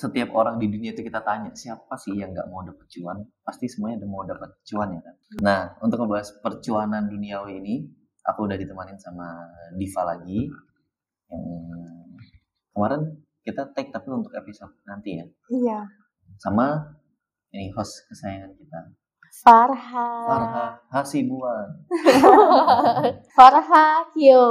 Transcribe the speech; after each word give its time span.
Setiap 0.00 0.32
orang 0.32 0.56
di 0.56 0.72
dunia 0.72 0.96
itu 0.96 1.04
kita 1.04 1.20
tanya 1.20 1.52
siapa 1.52 1.92
sih 1.94 2.16
yang 2.16 2.32
nggak 2.32 2.48
mau 2.48 2.64
dapat 2.64 2.88
cuan 2.88 3.20
pasti 3.44 3.68
semuanya 3.68 4.00
udah 4.00 4.08
mau 4.08 4.24
dapat 4.24 4.50
cuan 4.64 4.96
ya 4.96 5.00
kan 5.04 5.14
nah 5.44 5.60
untuk 5.84 6.00
membahas 6.00 6.32
percuanan 6.40 7.04
duniawi 7.06 7.60
ini 7.60 7.74
aku 8.24 8.48
udah 8.48 8.56
ditemanin 8.56 8.96
sama 8.96 9.44
Diva 9.76 10.02
lagi 10.08 10.48
yang 11.28 11.44
kemarin 12.72 13.02
kita 13.44 13.68
take 13.70 13.92
tapi 13.92 14.08
untuk 14.08 14.32
episode 14.32 14.72
nanti 14.84 15.20
ya 15.20 15.26
Iya. 15.52 15.78
sama 16.40 16.96
ini 17.52 17.68
host 17.76 18.08
kesayangan 18.08 18.56
kita 18.56 18.80
Farha. 19.30 20.10
Farha 20.26 20.66
Hasibuan 20.90 21.70
Farha 23.36 24.02
Hyo. 24.10 24.44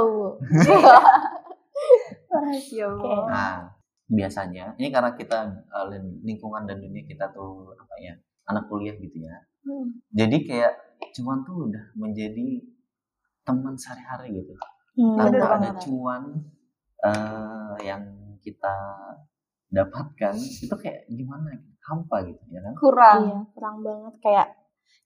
Rahasia 2.30 2.86
Oke. 2.88 3.14
Nah, 3.28 3.68
biasanya 4.10 4.74
ini 4.74 4.90
karena 4.90 5.14
kita 5.14 5.38
uh, 5.70 5.86
lingkungan 6.26 6.66
dan 6.66 6.82
dunia 6.82 7.06
kita 7.06 7.30
tuh 7.30 7.78
apa 7.78 7.94
ya 8.02 8.14
anak 8.50 8.66
kuliah 8.66 8.98
gitu 8.98 9.22
ya. 9.22 9.38
Hmm. 9.62 10.02
Jadi 10.10 10.36
kayak 10.50 10.72
cuan 11.14 11.46
tuh 11.46 11.70
udah 11.70 11.84
menjadi 11.94 12.66
teman 13.46 13.78
sehari-hari 13.78 14.42
gitu. 14.42 14.52
Hmm, 14.98 15.16
Tanpa 15.16 15.30
ada 15.30 15.70
banget. 15.70 15.74
cuan 15.86 16.22
eh, 17.00 17.74
yang 17.86 18.02
kita 18.42 18.76
dapatkan 19.70 20.34
itu 20.36 20.74
kayak 20.74 21.06
gimana? 21.06 21.54
Hampa 21.86 22.22
gitu 22.26 22.42
ya 22.50 22.60
kan? 22.62 22.74
Kurang. 22.76 23.18
Iya, 23.26 23.38
kurang 23.54 23.76
banget 23.82 24.14
kayak 24.22 24.48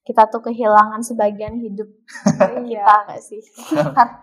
kita 0.01 0.29
tuh 0.29 0.43
kehilangan 0.43 1.01
sebagian 1.01 1.57
hidup 1.57 1.89
Iya. 2.61 2.85
kita 2.85 2.97
gak 3.09 3.21
sih? 3.21 3.41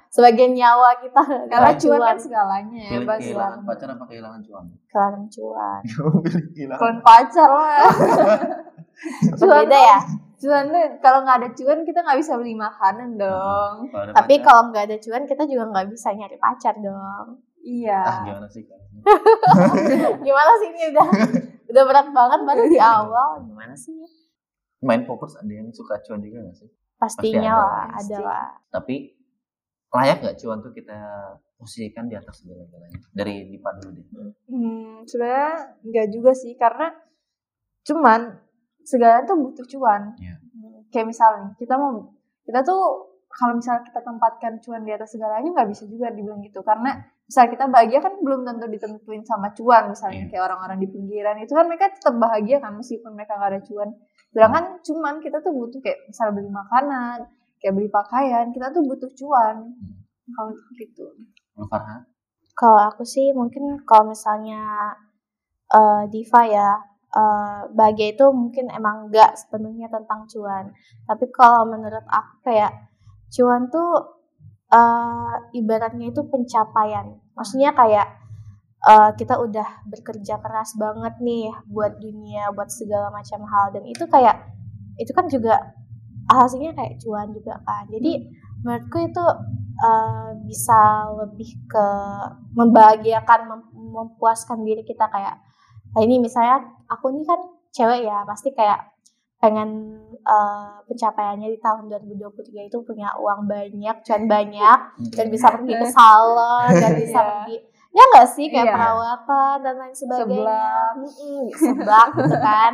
sebagian 0.07 0.53
nyawa 0.53 0.93
kita 0.97 1.21
Karena 1.47 1.71
cuan 1.73 1.97
cuan 1.97 2.01
kan 2.05 2.17
segalanya 2.17 2.83
ya, 2.85 2.99
pasti. 3.01 3.23
kehilangan 3.29 3.59
pacar 3.63 3.87
apa 3.89 4.03
kehilangan 4.05 4.41
cuan? 4.41 4.65
kehilangan 4.85 5.23
cuan. 5.27 5.81
Pilih 6.23 6.45
kehilangan. 6.53 6.95
Pacar 7.01 7.49
lah. 7.49 7.89
Cuan 9.39 9.65
Beda 9.65 9.79
ya. 9.79 9.99
Cuan 10.37 10.63
tuh 10.67 10.77
kalau 10.99 11.21
nggak 11.21 11.37
ada 11.39 11.49
cuan 11.51 11.81
kita 11.81 12.01
nggak 12.01 12.19
bisa 12.19 12.33
beli 12.35 12.53
makanan 12.53 13.17
dong. 13.17 13.89
Kalau 13.89 14.03
ada 14.03 14.13
Tapi 14.13 14.33
pacar, 14.35 14.45
kalau 14.45 14.61
nggak 14.69 14.83
ada 14.85 14.97
cuan 14.97 15.23
kita 15.25 15.43
juga 15.45 15.63
nggak 15.67 15.87
bisa 15.89 16.13
nyari 16.13 16.37
pacar 16.37 16.77
dong. 16.77 17.41
Iya. 17.57 17.97
ah 17.99 18.17
gimana 18.21 18.45
sih? 18.45 18.61
Gimana 20.19 20.51
sih 20.55 20.67
ini 20.69 20.81
udah 20.93 21.05
udah 21.67 21.83
berat 21.83 22.07
banget 22.09 22.39
baru 22.43 22.63
di 22.67 22.79
awal. 22.79 23.29
Gimana 23.43 23.73
sih? 23.73 23.97
Main 24.81 25.05
popers 25.05 25.37
ada 25.37 25.47
yang 25.47 25.69
suka 25.69 26.01
cuan 26.01 26.19
juga 26.19 26.41
gak 26.41 26.57
sih? 26.57 26.69
Pastinya 26.97 27.53
ada, 27.53 27.57
lah, 27.57 27.85
pasti. 27.93 28.13
ada 28.13 28.17
lah. 28.21 28.47
Tapi 28.69 28.95
layak 29.91 30.17
nggak 30.21 30.37
cuan 30.37 30.57
tuh 30.61 30.71
kita 30.71 30.97
posisikan 31.57 32.05
di 32.05 32.15
atas 32.17 32.41
segala-galanya? 32.41 32.97
Dari 33.11 33.35
Dipa 33.45 33.69
dulu 33.77 33.89
deh. 33.93 34.05
Hmm, 34.47 35.05
sebenarnya 35.05 35.49
nggak 35.81 36.07
juga 36.09 36.31
sih 36.33 36.53
karena 36.55 36.89
cuman 37.81 38.21
segala 38.81 39.25
tuh 39.25 39.37
butuh 39.37 39.65
cuan. 39.67 40.13
Hmm, 40.17 40.85
Kayak 40.89 41.07
misalnya 41.09 41.53
kita 41.57 41.77
mau 41.77 42.13
kita 42.45 42.61
tuh 42.61 42.81
kalau 43.31 43.55
misalnya 43.55 43.87
kita 43.87 44.01
tempatkan 44.03 44.59
cuan 44.59 44.81
di 44.83 44.91
atas 44.91 45.15
segalanya 45.15 45.47
nggak 45.47 45.69
bisa 45.71 45.87
juga 45.87 46.11
dibilang 46.11 46.43
gitu 46.43 46.59
karena 46.61 46.99
misalnya 47.23 47.49
kita 47.55 47.65
bahagia 47.71 47.99
kan 48.03 48.13
belum 48.19 48.43
tentu 48.43 48.67
ditentuin 48.67 49.23
sama 49.23 49.55
cuan 49.55 49.87
misalnya 49.87 50.27
Iya. 50.27 50.35
kayak 50.35 50.43
orang-orang 50.51 50.77
di 50.83 50.87
pinggiran 50.91 51.39
itu 51.39 51.55
kan 51.55 51.63
mereka 51.63 51.95
tetap 51.95 52.11
bahagia 52.19 52.59
kan 52.59 52.75
meskipun 52.75 53.15
mereka 53.15 53.39
nggak 53.39 53.51
ada 53.55 53.61
cuan. 53.63 53.89
Sedangkan 54.31 54.79
cuman 54.79 55.19
kita 55.19 55.43
tuh 55.43 55.51
butuh 55.51 55.79
kayak 55.83 56.07
misalnya 56.07 56.33
beli 56.39 56.51
makanan, 56.51 57.17
kayak 57.59 57.73
beli 57.75 57.89
pakaian, 57.91 58.47
kita 58.55 58.71
tuh 58.71 58.83
butuh 58.87 59.11
cuan. 59.11 59.75
Kalau 60.31 60.51
gitu. 60.79 61.05
Kalau 62.55 62.79
aku 62.87 63.03
sih 63.03 63.35
mungkin 63.35 63.83
kalau 63.83 64.15
misalnya 64.15 64.95
eh, 65.67 66.03
Diva 66.07 66.41
ya 66.47 66.79
eh, 67.11 67.59
bahagia 67.75 68.15
itu 68.15 68.25
mungkin 68.31 68.71
emang 68.71 69.11
nggak 69.11 69.35
sepenuhnya 69.35 69.91
tentang 69.91 70.23
cuan. 70.31 70.71
Tapi 71.03 71.25
kalau 71.35 71.67
menurut 71.67 72.07
aku 72.07 72.47
kayak 72.47 72.71
cuan 73.35 73.67
tuh 73.67 74.15
eh, 74.71 75.35
ibaratnya 75.59 76.07
itu 76.07 76.23
pencapaian. 76.23 77.19
Maksudnya 77.35 77.75
kayak 77.75 78.20
eh, 78.81 79.11
kita 79.13 79.37
udah 79.37 79.85
bekerja 79.85 80.39
keras 80.39 80.73
banget 80.75 81.17
nih 81.19 81.49
buat 81.67 81.97
dunia, 81.97 82.49
buat 82.51 82.69
segala 82.69 83.09
macam 83.09 83.45
hal 83.45 83.71
dan 83.71 83.83
itu 83.85 84.03
kayak 84.07 84.49
itu 84.97 85.11
kan 85.11 85.25
juga 85.27 85.55
hasilnya 86.29 86.71
kayak 86.73 86.97
cuan 86.99 87.29
juga 87.31 87.59
kan. 87.61 87.85
Jadi 87.89 88.11
menurutku 88.61 88.97
itu 89.01 89.25
eh, 89.81 90.29
bisa 90.45 90.79
lebih 91.17 91.49
ke 91.65 91.87
membahagiakan, 92.51 93.39
mem- 93.47 93.71
memuaskan 93.91 94.63
diri 94.63 94.83
kita 94.83 95.07
kayak 95.07 95.37
nah 95.91 95.99
ini 95.99 96.23
misalnya 96.23 96.63
aku 96.87 97.11
nih 97.11 97.27
kan 97.27 97.35
cewek 97.75 98.07
ya 98.07 98.23
pasti 98.23 98.55
kayak 98.55 98.95
pengen 99.37 99.99
eh, 100.15 100.73
pencapaiannya 100.87 101.49
di 101.49 101.59
tahun 101.59 101.89
2023 101.89 102.69
itu 102.69 102.77
punya 102.85 103.11
uang 103.19 103.49
banyak, 103.49 103.95
cuan 104.05 104.23
banyak 104.25 104.79
dan 105.11 105.25
bisa 105.27 105.51
pergi 105.51 105.73
ke 105.75 105.87
salon 105.97 106.71
dan 106.71 106.91
bisa 106.95 107.19
Iya. 107.19 107.27
pergi 107.27 107.57
ya 107.91 108.03
nggak 108.05 108.27
sih 108.29 108.47
kayak 108.47 108.65
Iya. 108.65 108.73
perawatan 108.73 109.55
dan 109.59 109.75
lain 109.77 109.91
sebagainya 109.93 110.31
Seblak. 110.31 110.91
Mm-mm, 110.97 111.43
seblak 111.53 112.07
gitu 112.15 112.37
kan 112.39 112.71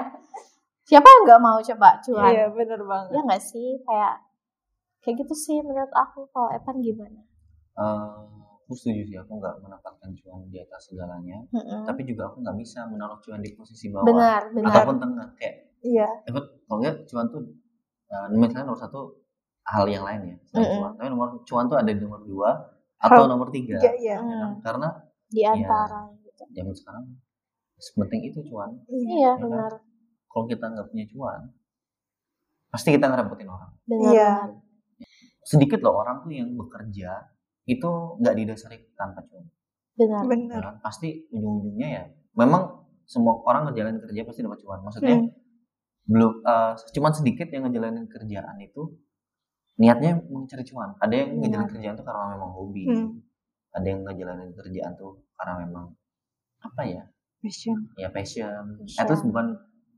siapa 0.84 1.04
yang 1.06 1.22
nggak 1.24 1.42
mau 1.42 1.58
coba 1.60 1.90
cuan 2.00 2.30
Iya 2.30 2.46
bener 2.50 2.80
banget. 2.82 3.12
ya 3.12 3.22
nggak 3.22 3.44
sih 3.44 3.70
kayak 3.82 4.14
kayak 5.00 5.16
gitu 5.18 5.34
sih 5.36 5.58
menurut 5.60 5.92
aku 5.92 6.26
kalau 6.28 6.50
Evan 6.50 6.78
gimana 6.80 7.22
Eh, 7.74 8.18
aku 8.60 8.74
setuju 8.74 9.02
sih 9.04 9.16
aku 9.16 9.32
nggak 9.34 9.54
menempatkan 9.60 10.10
cuan 10.16 10.42
di 10.46 10.58
atas 10.58 10.86
segalanya 10.86 11.38
Mm-mm. 11.52 11.82
tapi 11.84 12.02
juga 12.04 12.28
aku 12.28 12.42
nggak 12.42 12.58
bisa 12.58 12.86
menaruh 12.86 13.18
cuan 13.20 13.38
di 13.40 13.52
posisi 13.52 13.88
bawah 13.88 14.04
benar 14.04 14.42
benar 14.52 14.70
ataupun 14.72 14.98
tengah 14.98 15.28
kayak 15.34 15.56
Iya. 15.80 16.10
eh, 16.24 16.32
kalau 16.64 16.78
nggak 16.80 17.06
cuan 17.06 17.26
tuh 17.28 17.42
eh, 18.08 18.28
misalnya 18.32 18.66
nomor 18.66 18.80
satu 18.80 19.02
hal 19.68 19.86
yang 19.86 20.02
lain 20.04 20.22
ya 20.26 20.36
selain 20.44 20.62
Mm-mm. 20.64 20.78
cuan 20.80 20.92
tapi 20.94 21.08
nomor 21.08 21.28
cuan 21.42 21.66
tuh 21.66 21.78
ada 21.78 21.90
di 21.90 22.00
nomor 22.00 22.22
dua 22.22 22.50
atau 22.98 23.24
nomor 23.26 23.48
tiga 23.50 23.78
Iya, 23.78 23.94
iya. 23.96 24.10
ya 24.10 24.18
kan? 24.18 24.26
Hmm, 24.26 24.54
karena 24.60 24.88
di 25.28 25.42
antara 25.44 26.12
gitu 26.18 26.44
zaman 26.50 26.74
sekarang 26.74 27.06
sepenting 27.78 28.22
itu 28.26 28.40
cuan 28.46 28.72
iya 28.88 29.34
kan? 29.34 29.44
benar 29.44 29.72
kalau 30.28 30.46
kita 30.46 30.66
nggak 30.66 30.88
punya 30.88 31.06
cuan 31.08 31.42
pasti 32.68 32.90
kita 32.92 33.06
ngerepotin 33.06 33.48
orang 33.48 33.72
benar 33.84 34.12
Iya. 34.12 34.32
benar 34.44 34.66
sedikit 35.42 35.80
loh 35.80 35.96
orang 35.98 36.20
tuh 36.20 36.32
yang 36.32 36.52
bekerja 36.54 37.12
itu 37.66 37.90
nggak 38.20 38.36
didasari 38.36 38.78
tanpa 38.94 39.24
cuan 39.24 39.46
benar 39.94 40.22
ya 40.22 40.28
Bener. 40.28 40.62
kan? 40.62 40.76
pasti 40.80 41.28
ujung-ujungnya 41.30 41.88
ya 41.90 42.04
memang 42.36 42.64
semua 43.04 43.40
orang 43.42 43.68
ngejalanin 43.68 44.00
kerja 44.00 44.22
pasti 44.24 44.42
dapat 44.42 44.60
cuan 44.60 44.80
maksudnya 44.82 45.16
Hmm. 45.18 45.32
belum 46.06 46.32
eh, 46.42 46.72
cuman 46.92 47.12
sedikit 47.12 47.48
yang 47.48 47.64
ngejalanin 47.66 48.06
kerjaan 48.06 48.58
itu 48.60 48.96
niatnya 49.78 50.18
mau 50.26 50.44
cari 50.44 50.64
cuan 50.64 50.96
ada 50.98 51.14
yang 51.14 51.30
Benar. 51.32 51.42
ngejalanin 51.42 51.72
kerjaan 51.72 51.96
tuh 51.96 52.06
karena 52.06 52.26
memang 52.34 52.52
hobi 52.54 52.84
Hmm. 52.86 53.10
Ada 53.76 53.88
yang 53.88 54.02
ngejalanin 54.06 54.52
kerjaan 54.56 54.94
tuh 54.96 55.24
karena 55.36 55.68
memang 55.68 55.86
apa 56.64 56.82
ya 56.86 57.04
Passion. 57.44 57.78
ya 58.00 58.10
passion, 58.10 58.78
Passion. 58.82 59.00
at 59.00 59.08
least 59.12 59.24
bukan 59.28 59.48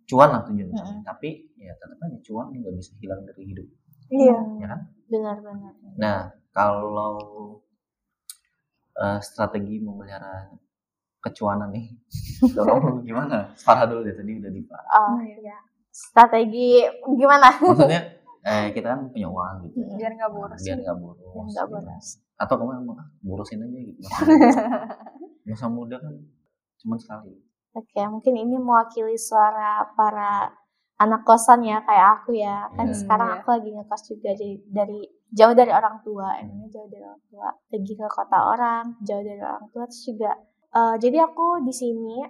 cuan 0.10 0.30
lah 0.34 0.42
tujuannya 0.44 0.74
Mm-mm. 0.76 1.02
tapi 1.06 1.54
ya 1.56 1.72
tetap 1.78 1.98
aja 2.02 2.18
cuan 2.26 2.50
nggak 2.52 2.74
bisa 2.76 2.92
hilang 3.00 3.22
dari 3.26 3.44
hidup 3.46 3.68
Iya. 4.10 4.38
Hmm, 4.42 4.58
ya 4.58 4.68
kan 4.74 4.82
benar 5.06 5.36
benar 5.38 5.74
nah 6.02 6.20
kalau 6.50 7.62
eh, 8.98 9.20
strategi 9.22 9.80
memelihara 9.80 10.50
kecuanan 11.20 11.70
nih. 11.76 11.86
Kamu 12.56 13.04
gimana? 13.04 13.52
Farah 13.60 13.84
dulu 13.86 14.08
deh 14.08 14.16
tadi 14.16 14.40
udah 14.40 14.52
Diva. 14.52 14.80
Oh 14.96 15.20
iya. 15.20 15.60
Strategi 15.92 16.80
gimana? 17.20 17.52
Maksudnya 17.60 18.19
eh 18.42 18.72
kita 18.72 18.88
kan 18.90 19.00
punya 19.10 19.28
uang 19.28 19.56
gitu. 19.68 19.78
biar 19.96 20.12
nggak 20.16 20.32
boros 20.32 20.60
Biar 20.62 20.78
nggak 20.80 20.98
boros. 20.98 21.24
Enggak 21.46 21.66
gitu. 21.68 21.74
boros. 21.76 22.08
Atau 22.36 22.56
kamu 22.56 22.72
emang 22.80 22.98
ah, 22.98 23.08
borosin 23.20 23.60
aja 23.60 23.80
gitu. 23.80 24.00
Masa 25.50 25.68
muda 25.68 25.98
kan 25.98 26.14
cuma 26.80 26.96
sekali. 26.96 27.34
Oke, 27.72 28.02
mungkin 28.08 28.34
ini 28.34 28.56
mewakili 28.58 29.14
suara 29.14 29.86
para 29.94 30.50
anak 30.98 31.22
kosan 31.24 31.62
ya 31.64 31.84
kayak 31.84 32.08
aku 32.22 32.34
ya. 32.36 32.70
Kan 32.74 32.90
Hmm, 32.90 32.96
sekarang 32.96 33.30
aku 33.40 33.48
lagi 33.52 33.70
ngekos 33.72 34.04
juga 34.08 34.30
dari, 34.34 34.58
dari 34.68 35.00
jauh 35.30 35.54
dari 35.54 35.72
orang 35.72 36.02
tua, 36.02 36.34
emangnya 36.40 36.68
jauh 36.72 36.88
dari 36.88 37.04
orang 37.06 37.24
tua. 37.30 37.48
Pergi 37.68 37.94
ke 37.94 38.08
kota 38.10 38.40
orang, 38.42 38.84
jauh 39.04 39.22
dari 39.22 39.40
orang 39.40 39.68
tua 39.70 39.84
terus 39.86 40.02
juga. 40.06 40.32
eh, 40.70 40.96
jadi 41.02 41.18
aku 41.26 41.66
di 41.66 41.74
sini 41.74 42.22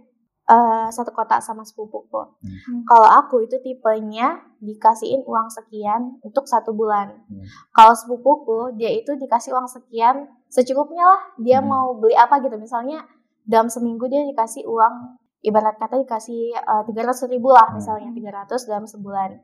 eh, 0.49 0.87
satu 0.89 1.13
kota 1.13 1.37
sama 1.39 1.61
sepupuku. 1.61 2.21
Hmm. 2.41 2.81
Kalau 2.89 3.05
aku 3.05 3.45
itu 3.45 3.61
tipenya 3.61 4.41
dikasihin 4.57 5.21
uang 5.23 5.47
sekian 5.53 6.17
untuk 6.25 6.49
satu 6.49 6.73
bulan. 6.73 7.13
Hmm. 7.29 7.45
Kalau 7.69 7.93
sepupuku 7.93 8.73
dia 8.75 8.89
itu 8.89 9.13
dikasih 9.13 9.53
uang 9.53 9.69
sekian 9.69 10.25
secukupnya 10.49 11.05
lah. 11.05 11.21
Dia 11.37 11.61
Hmm. 11.61 11.69
mau 11.69 11.87
beli 11.93 12.17
apa 12.17 12.41
gitu. 12.41 12.57
Misalnya 12.57 13.05
dalam 13.45 13.69
seminggu 13.69 14.09
dia 14.09 14.25
dikasih 14.25 14.65
uang 14.65 15.21
ibarat 15.45 15.77
kata 15.79 16.01
dikasih 16.03 16.51
tiga 16.89 17.01
ratus 17.07 17.29
ribu 17.29 17.53
lah 17.53 17.69
Hmm. 17.71 17.77
misalnya 17.79 18.09
300 18.11 18.65
dalam 18.65 18.89
sebulan. 18.89 19.37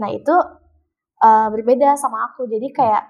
Nah 0.00 0.08
itu 0.08 0.34
eh, 1.16 1.48
berbeda 1.52 1.96
sama 1.96 2.32
aku. 2.32 2.48
Jadi 2.48 2.72
kayak 2.72 3.04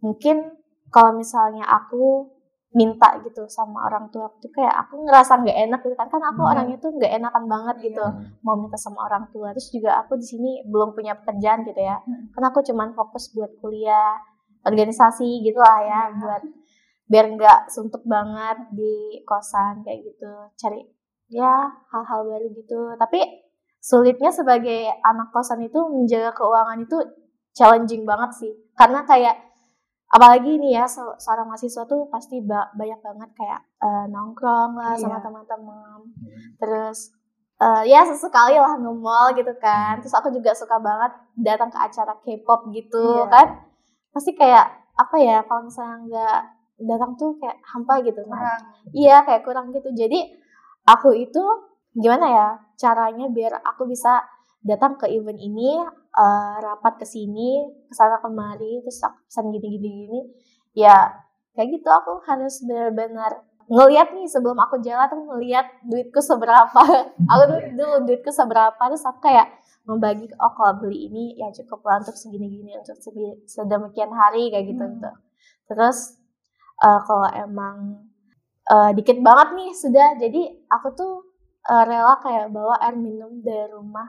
mungkin 0.00 0.56
kalau 0.88 1.12
misalnya 1.12 1.68
aku 1.68 2.32
minta 2.68 3.16
gitu 3.24 3.48
sama 3.48 3.88
orang 3.88 4.12
tua 4.12 4.28
tuh 4.36 4.52
kayak 4.52 4.84
aku 4.84 5.00
ngerasa 5.00 5.40
nggak 5.40 5.58
enak 5.66 5.80
gitu 5.80 5.96
kan 5.96 6.04
kan 6.06 6.20
aku 6.20 6.44
Hmm. 6.44 6.52
orangnya 6.52 6.76
tuh 6.76 6.92
nggak 6.92 7.12
enakan 7.16 7.44
banget 7.48 7.76
gitu 7.88 8.04
Hmm. 8.04 8.36
mau 8.44 8.60
minta 8.60 8.76
sama 8.76 9.08
orang 9.08 9.24
tua 9.32 9.56
terus 9.56 9.72
juga 9.72 10.04
aku 10.04 10.20
di 10.20 10.26
sini 10.26 10.50
belum 10.68 10.92
punya 10.92 11.16
pekerjaan 11.16 11.64
gitu 11.64 11.80
ya 11.80 11.96
Hmm. 11.96 12.28
karena 12.30 12.46
aku 12.52 12.60
cuman 12.60 12.92
fokus 12.92 13.32
buat 13.32 13.48
kuliah 13.58 14.20
organisasi 14.62 15.40
gitu 15.40 15.56
lah 15.56 15.80
ya 15.80 16.00
Iya. 16.12 16.20
buat 16.20 16.42
biar 17.08 17.26
nggak 17.32 17.60
suntuk 17.72 18.04
banget 18.04 18.68
di 18.76 19.24
kosan 19.24 19.80
kayak 19.80 20.04
gitu 20.04 20.28
cari 20.60 20.84
ya 21.32 21.72
hal-hal 21.88 22.20
baru 22.22 22.52
gitu 22.52 22.92
tapi 23.00 23.24
sulitnya 23.80 24.28
sebagai 24.28 24.92
anak 25.00 25.32
kosan 25.32 25.64
itu 25.64 25.80
menjaga 25.88 26.36
keuangan 26.36 26.84
itu 26.84 27.00
challenging 27.56 28.04
banget 28.04 28.30
sih 28.36 28.52
karena 28.76 29.08
kayak 29.08 29.47
apalagi 30.08 30.56
nih 30.56 30.72
ya 30.74 30.84
se- 30.84 31.16
seorang 31.18 31.46
mahasiswa 31.46 31.84
tuh 31.84 32.08
pasti 32.08 32.40
ba- 32.40 32.72
banyak 32.72 32.96
banget 32.98 33.30
kayak 33.34 33.60
eh, 33.78 34.04
nongkrong 34.08 34.72
lah 34.74 34.94
sama 34.94 35.16
Iya. 35.16 35.24
teman-teman. 35.24 35.98
Terus 36.56 36.98
eh, 37.58 37.82
ya 37.86 38.00
sesekali 38.02 38.56
lah 38.56 38.74
nge-mall 38.76 39.34
gitu 39.34 39.52
kan. 39.58 39.98
Terus 39.98 40.14
aku 40.14 40.30
juga 40.30 40.50
suka 40.52 40.78
banget 40.78 41.12
datang 41.36 41.68
ke 41.68 41.78
acara 41.78 42.16
K-pop 42.18 42.70
gitu 42.70 43.04
Iya. 43.20 43.28
kan. 43.28 43.46
Pasti 44.10 44.32
kayak 44.32 44.66
apa 44.94 45.16
ya 45.16 45.36
kalau 45.42 45.62
misalnya 45.62 45.96
nggak 46.04 46.38
datang 46.80 47.12
tuh 47.14 47.34
kayak 47.36 47.58
hampa 47.64 47.98
gitu 48.00 48.20
nah 48.24 48.38
kurang. 48.38 48.62
Iya 48.90 49.16
kayak 49.22 49.42
kurang 49.42 49.66
gitu. 49.70 49.90
Jadi 49.92 50.18
aku 50.84 51.12
itu 51.12 51.42
gimana 51.92 52.26
ya 52.28 52.46
caranya 52.76 53.26
biar 53.28 53.58
aku 53.60 53.84
bisa 53.84 54.22
datang 54.60 54.94
ke 54.94 55.06
event 55.08 55.38
ini 55.38 55.78
eh, 56.18 56.54
rapat 56.66 56.98
ke 57.00 57.06
sini 57.06 57.50
ke 57.86 57.94
sana 57.94 58.18
kemari 58.18 58.82
terus 58.82 58.98
aku 59.06 59.18
pesan 59.30 59.54
gini 59.54 59.68
gini 59.78 60.20
ya 60.74 60.96
kayak 61.54 61.68
gitu 61.78 61.88
aku 61.90 62.22
harus 62.26 62.62
benar-benar 62.66 63.48
ngeliat 63.68 64.16
nih 64.16 64.24
sebelum 64.24 64.56
aku 64.56 64.80
jalan 64.80 65.04
tuh 65.12 65.20
ngeliat 65.28 65.66
duitku 65.84 66.24
seberapa. 66.24 66.80
Aku 67.30 67.42
tuh 67.52 67.60
dulu 67.76 68.08
duitku 68.08 68.32
seberapa 68.32 68.80
terus 68.88 69.04
aku 69.04 69.28
kayak 69.28 69.60
membagi 69.84 70.24
oh 70.40 70.52
kalau 70.56 70.80
beli 70.80 71.12
ini 71.12 71.36
ya 71.36 71.52
cukup 71.52 71.84
lah 71.84 72.00
untuk 72.00 72.16
segini-gini 72.16 72.80
untuk 72.80 72.96
segi- 72.96 73.44
sedemikian 73.44 74.08
hari 74.08 74.48
kayak 74.48 74.72
gitu 74.72 74.84
Hmm. 74.84 74.92
gitu. 74.96 75.10
Terus 75.68 76.16
eh, 76.80 77.00
kalau 77.04 77.28
emang 77.36 77.76
eh, 78.72 78.90
dikit 78.96 79.20
banget 79.20 79.48
nih 79.52 79.70
sudah 79.76 80.08
jadi 80.16 80.42
aku 80.72 80.88
tuh 80.96 81.12
eh, 81.68 81.84
rela 81.84 82.16
kayak 82.24 82.48
bawa 82.48 82.80
air 82.80 82.96
minum 82.96 83.44
dari 83.44 83.68
rumah. 83.68 84.08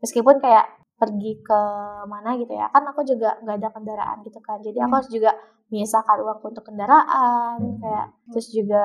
Meskipun 0.00 0.40
kayak 0.40 0.64
pergi 0.94 1.32
ke 1.38 1.60
mana 2.04 2.34
gitu 2.34 2.50
ya 2.50 2.66
kan 2.68 2.84
aku 2.84 3.02
juga 3.02 3.34
nggak 3.40 3.56
ada 3.56 3.68
kendaraan 3.70 4.16
gitu 4.22 4.38
kan 4.38 4.58
jadi 4.58 4.78
aku 4.80 4.86
Hmm. 4.86 4.96
harus 4.96 5.10
juga 5.10 5.30
menyisakan 5.66 6.16
uang 6.20 6.38
untuk 6.44 6.64
kendaraan 6.64 7.58
Hmm. 7.58 7.76
kayak 7.78 8.06
terus 8.28 8.48
juga 8.48 8.84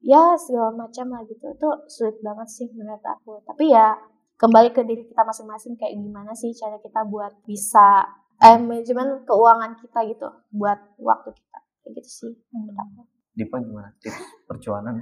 ya 0.00 0.34
segala 0.36 0.70
macam 0.76 1.06
lah 1.08 1.22
gitu 1.24 1.46
itu 1.46 1.68
sulit 1.88 2.16
banget 2.20 2.48
sih 2.48 2.68
menurut 2.70 3.02
aku 3.02 3.38
tapi 3.42 3.70
ya 3.70 3.94
kembali 4.36 4.70
ke 4.70 4.82
diri 4.82 5.02
kita 5.02 5.22
masing-masing 5.22 5.74
kayak 5.74 5.96
gimana 5.96 6.30
sih 6.32 6.52
cara 6.52 6.76
kita 6.76 7.02
buat 7.04 7.32
bisa 7.42 8.04
eh, 8.38 8.58
manajemen 8.58 9.22
keuangan 9.22 9.74
kita 9.76 9.98
gitu 10.06 10.28
buat 10.52 10.76
waktu 10.98 11.30
kita 11.32 11.58
kayak 11.80 11.92
gitu 11.96 12.10
sih 12.10 12.32
menurut 12.50 12.76
aku 12.76 13.02
Dipa 13.32 13.56
gimana? 13.58 13.92
Tips 13.98 14.16
percuanan? 14.44 14.96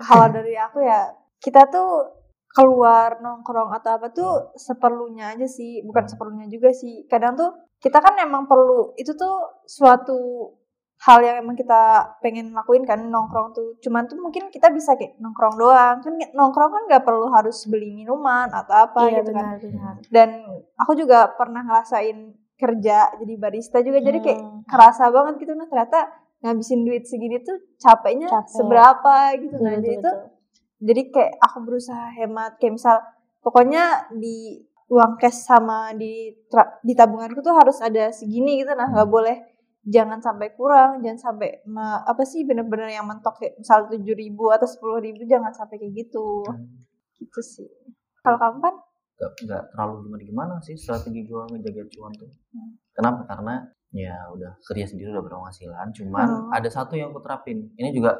kalau 0.00 0.26
dari 0.28 0.54
aku 0.54 0.78
ya 0.78 1.10
kita 1.36 1.66
tuh 1.66 2.06
keluar 2.50 3.18
nongkrong 3.18 3.70
atau 3.72 3.90
apa 3.94 4.10
tuh 4.10 4.54
seperlunya 4.54 5.32
aja 5.32 5.46
sih. 5.46 5.82
Bukan 5.82 6.04
seperlunya 6.06 6.46
juga 6.46 6.70
sih. 6.70 7.06
Kadang 7.06 7.34
tuh 7.34 7.50
kita 7.78 7.98
kan 7.98 8.18
emang 8.18 8.44
perlu 8.44 8.92
itu 8.94 9.14
tuh 9.14 9.62
suatu 9.64 10.50
hal 11.00 11.24
yang 11.24 11.40
emang 11.40 11.56
kita 11.56 12.12
pengen 12.20 12.52
lakuin 12.52 12.84
kan 12.84 13.00
nongkrong 13.00 13.54
tuh. 13.54 13.78
Cuman 13.80 14.04
tuh 14.04 14.18
mungkin 14.18 14.50
kita 14.50 14.68
bisa 14.68 14.94
kayak 14.94 15.16
nongkrong 15.16 15.56
doang. 15.56 16.02
Kan 16.02 16.12
nongkrong 16.30 16.70
kan 16.70 16.82
nggak 16.86 17.04
perlu 17.04 17.30
harus 17.30 17.64
beli 17.64 17.88
minuman 17.90 18.50
atau 18.50 18.74
apa 18.84 19.08
iya 19.08 19.22
gitu 19.22 19.30
kan. 19.30 19.56
benar-benar 19.56 19.94
dan 20.10 20.28
aku 20.76 20.92
juga 20.94 21.30
pernah 21.32 21.62
ngerasain 21.62 22.18
kerja 22.54 23.16
jadi 23.16 23.34
barista 23.40 23.80
juga 23.80 24.04
jadi 24.04 24.20
kayak 24.20 24.40
Hmm. 24.42 24.60
kerasa 24.68 25.08
banget 25.08 25.40
gitu. 25.40 25.56
Nah 25.56 25.64
ternyata 25.64 26.12
ngabisin 26.40 26.84
duit 26.84 27.04
segini 27.04 27.40
tuh 27.40 27.56
capeknya 27.76 28.28
Capek. 28.28 28.48
seberapa 28.50 29.14
gitu 29.36 29.56
nah 29.56 29.72
Betul, 29.72 29.80
jadi 29.80 29.92
betul, 29.94 30.04
tuh 30.04 30.16
jadi 30.80 31.02
kayak 31.12 31.32
aku 31.38 31.58
berusaha 31.62 32.10
hemat 32.16 32.56
kayak 32.56 32.74
misal 32.76 32.96
pokoknya 33.40 34.08
di 34.16 34.64
uang 34.90 35.20
cash 35.20 35.46
sama 35.46 35.94
di 35.94 36.34
tra- 36.50 36.80
di 36.82 36.92
tabunganku 36.92 37.38
tuh 37.40 37.54
harus 37.54 37.78
ada 37.78 38.10
segini 38.10 38.64
gitu 38.64 38.72
nah 38.74 38.90
nggak 38.90 39.06
boleh 39.06 39.36
jangan 39.80 40.20
sampai 40.20 40.52
kurang 40.52 41.00
jangan 41.00 41.20
sampai 41.32 41.62
ma- 41.64 42.02
apa 42.02 42.20
sih 42.26 42.44
bener-bener 42.44 42.90
yang 42.90 43.06
mentok 43.06 43.38
kayak 43.38 43.54
misal 43.56 43.86
tujuh 43.86 44.12
ribu 44.12 44.50
atau 44.50 44.66
sepuluh 44.66 44.98
ribu 44.98 45.24
jangan 45.24 45.54
sampai 45.54 45.78
kayak 45.78 45.94
gitu 45.94 46.44
gitu 47.16 47.40
sih 47.40 47.68
kalau 48.20 48.36
kamu 48.36 48.58
kan 48.60 48.74
Gak, 49.20 49.32
gak 49.44 49.62
terlalu 49.76 50.08
gimana 50.08 50.22
gimana 50.24 50.54
sih 50.64 50.80
strategi 50.80 51.28
gue 51.28 51.42
ngejaga 51.52 51.84
cuan 51.92 52.08
tuh. 52.16 52.32
Hmm. 52.56 52.72
Kenapa? 52.96 53.28
Karena 53.28 53.54
ya 53.92 54.16
udah 54.32 54.56
kerja 54.64 54.88
sendiri 54.88 55.12
udah 55.12 55.20
berpenghasilan. 55.20 55.92
Cuman 55.92 56.24
Hmm. 56.24 56.48
ada 56.56 56.64
satu 56.72 56.96
yang 56.96 57.12
aku 57.12 57.20
terapin. 57.20 57.68
Ini 57.76 57.92
juga 57.92 58.16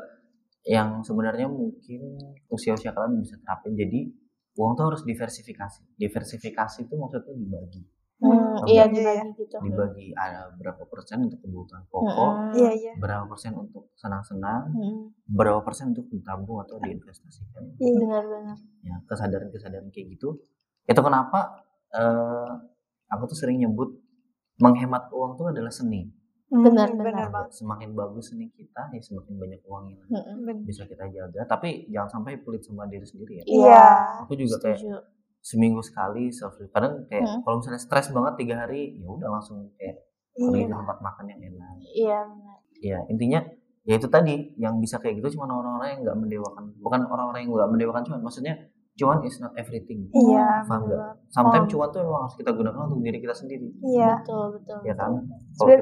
yang 0.66 1.00
sebenarnya 1.00 1.48
mungkin 1.48 2.00
usia-usia 2.48 2.92
kalian 2.92 3.20
bisa 3.20 3.36
terapin. 3.40 3.72
Jadi 3.74 4.12
uang 4.56 4.72
tuh 4.76 4.84
harus 4.92 5.02
diversifikasi. 5.06 5.96
Diversifikasi 5.96 6.78
itu 6.84 6.94
maksudnya 6.96 7.32
dibagi. 7.32 7.82
Hmm, 8.20 8.52
iya 8.68 8.84
iya, 8.84 8.84
dibagi 8.92 9.32
gitu 9.48 9.56
Dibagi 9.64 10.12
ada 10.12 10.52
berapa 10.52 10.84
persen 10.84 11.24
untuk 11.24 11.40
kebutuhan 11.40 11.88
pokok, 11.88 12.32
Hmm. 12.36 12.52
iya 12.52 12.70
iya 12.76 12.92
berapa 13.00 13.24
persen 13.24 13.56
untuk 13.56 13.88
senang-senang, 13.96 14.76
Hmm, 14.76 15.16
berapa 15.24 15.64
persen 15.64 15.96
untuk 15.96 16.04
ditabung 16.12 16.60
atau 16.60 16.76
diinvestasikan. 16.84 17.80
iya 17.80 17.96
benar-benar 17.96 18.56
ya 18.84 18.96
kesadaran-kesadaran 19.08 19.88
kayak 19.88 20.20
gitu 20.20 20.36
itu 20.84 21.00
kenapa 21.00 21.64
eh, 21.96 22.50
aku 23.08 23.22
tuh 23.32 23.38
sering 23.40 23.56
nyebut 23.64 23.88
menghemat 24.60 25.08
uang 25.16 25.40
tuh 25.40 25.48
adalah 25.48 25.72
seni 25.72 26.12
Hmm, 26.50 26.66
Benar, 26.66 26.90
benar 26.90 27.06
benar. 27.06 27.28
banget 27.30 27.54
semakin 27.54 27.94
bagus 27.94 28.24
seni 28.28 28.50
kita 28.50 28.90
ya 28.90 28.98
semakin 28.98 29.34
banyak 29.38 29.60
uang 29.62 29.84
yang 29.86 30.02
Hmm, 30.10 30.66
bisa 30.66 30.82
kita 30.82 31.06
jaga 31.06 31.46
tapi 31.46 31.86
jangan 31.86 32.10
sampai 32.10 32.42
pelit 32.42 32.66
sama 32.66 32.84
diri 32.84 33.06
sendiri 33.06 33.38
ya 33.38 33.44
iya 33.46 33.84
aku 34.18 34.34
juga 34.34 34.58
kayak 34.58 34.82
setuju 34.82 34.98
seminggu 35.40 35.78
sekali 35.80 36.26
self 36.28 36.58
kadang 36.68 37.06
kayak 37.06 37.22
Hmm. 37.22 37.40
kalau 37.40 37.62
misalnya 37.62 37.78
stres 37.78 38.10
banget 38.10 38.34
tiga 38.36 38.54
hari 38.60 38.98
ya 38.98 39.06
udah 39.06 39.30
langsung 39.30 39.70
kayak 39.78 40.02
pergi 40.32 40.58
iya 40.58 40.66
ke 40.66 40.76
tempat 40.76 40.98
makan 41.00 41.24
yang 41.28 41.40
enak 41.48 41.74
iya 41.86 42.18
benar 42.26 42.58
ya 42.76 42.98
intinya 43.06 43.40
ya 43.80 43.94
itu 43.94 44.08
tadi 44.10 44.34
yang 44.56 44.74
bisa 44.76 44.98
kayak 44.98 45.22
gitu 45.22 45.38
cuma 45.38 45.46
orang-orang 45.48 45.88
yang 45.94 46.00
nggak 46.02 46.18
mendewakan 46.18 46.64
bukan 46.76 47.00
orang-orang 47.06 47.40
yang 47.46 47.50
nggak 47.54 47.70
mendewakan 47.70 48.02
cuan 48.04 48.20
maksudnya 48.20 48.54
cuan 48.98 49.22
is 49.22 49.38
not 49.38 49.54
everything 49.54 50.10
iya 50.12 50.66
Paham 50.66 50.82
benar 50.82 50.84
nggak? 50.84 50.98
banget. 50.98 51.16
Sometimes 51.30 51.62
Paham. 51.62 51.72
cuan 51.72 51.88
tuh 51.88 52.00
memang 52.04 52.22
harus 52.26 52.36
kita 52.36 52.50
gunakan 52.52 52.80
untuk 52.84 53.00
diri 53.00 53.18
kita 53.18 53.32
sendiri, 53.32 53.68
iya 53.80 54.18
betul 54.18 54.44
betul 54.58 54.78
ya 54.82 54.92
kan? 54.92 55.10
betul. 55.14 55.78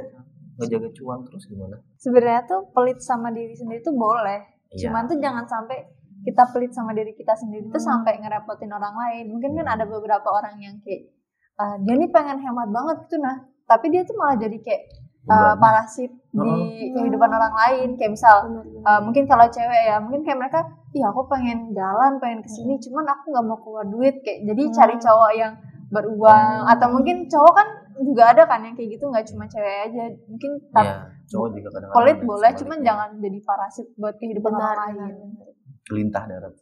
Ngejaga 0.59 0.91
cuan 0.93 1.19
terus 1.23 1.45
gimana? 1.47 1.77
sebenarnya 1.95 2.43
tuh 2.45 2.61
pelit 2.71 2.99
sama 3.01 3.31
diri 3.31 3.55
sendiri 3.55 3.81
tuh 3.81 3.95
boleh 3.95 4.43
Iya. 4.69 4.91
cuman 4.91 5.07
tuh 5.07 5.17
jangan 5.17 5.45
sampai 5.45 5.79
kita 6.21 6.43
pelit 6.49 6.71
sama 6.71 6.91
diri 6.91 7.13
kita 7.13 7.33
sendiri 7.33 7.67
tuh 7.67 7.79
Hmm. 7.79 7.89
sampai 8.03 8.19
ngerepotin 8.19 8.69
orang 8.69 8.93
lain 8.93 9.25
mungkin 9.29 9.55
kan 9.55 9.67
ada 9.71 9.85
beberapa 9.85 10.29
orang 10.29 10.59
yang 10.59 10.77
kayak 10.79 11.15
"Ah, 11.57 11.79
dia 11.79 11.95
nih 11.95 12.09
pengen 12.09 12.39
hemat 12.39 12.69
banget 12.69 12.97
gitu 13.03 13.17
nah 13.19 13.37
tapi 13.65 13.89
dia 13.89 14.03
tuh 14.03 14.15
malah 14.15 14.37
jadi 14.37 14.59
kayak 14.59 14.83
uh, 15.27 15.55
parasit 15.55 16.09
di 16.09 16.41
Heeh. 16.41 16.91
kehidupan 16.93 17.29
orang 17.29 17.55
lain 17.55 17.89
kayak 17.95 18.13
misal 18.13 18.37
uh, 18.81 19.01
mungkin 19.01 19.25
kalau 19.25 19.47
cewek 19.47 19.83
ya 19.85 19.97
mungkin 19.99 20.23
kayak 20.23 20.39
mereka 20.39 20.61
iya 20.91 21.07
aku 21.07 21.27
pengen 21.27 21.71
jalan 21.73 22.17
pengen 22.17 22.41
ke 22.41 22.49
sini 22.49 22.77
cuman 22.79 23.05
aku 23.07 23.25
nggak 23.29 23.45
mau 23.45 23.59
keluar 23.59 23.85
duit 23.85 24.19
kayak 24.19 24.43
jadi 24.45 24.63
Hmm. 24.65 24.75
cari 24.75 24.95
cowok 24.97 25.33
yang 25.35 25.53
beruang 25.89 26.59
Hmm. 26.61 26.73
atau 26.73 26.87
mungkin 26.91 27.17
cowok 27.27 27.53
kan 27.55 27.69
juga 28.01 28.23
ada 28.31 28.43
kan 28.47 28.61
yang 28.63 28.75
kayak 28.75 28.99
gitu 28.99 29.05
nggak 29.07 29.27
cuma 29.29 29.45
cewek 29.47 29.77
aja 29.91 30.03
mungkin 30.27 30.51
Iya, 30.59 30.97
cowok 31.29 31.49
juga 31.53 31.69
kadang-kadang 31.75 31.97
pelit 31.97 32.17
ada 32.19 32.27
boleh 32.27 32.51
cuman 32.59 32.79
jangan 32.85 33.09
jadi 33.19 33.39
parasit 33.43 33.87
buat 33.95 34.15
kehidupan 34.17 34.53
benar, 34.55 34.63
orang 34.75 34.89
benar, 34.95 35.09
lain. 35.09 35.17
benar. 35.19 35.49
kelintah 35.89 36.25
darat 36.29 36.53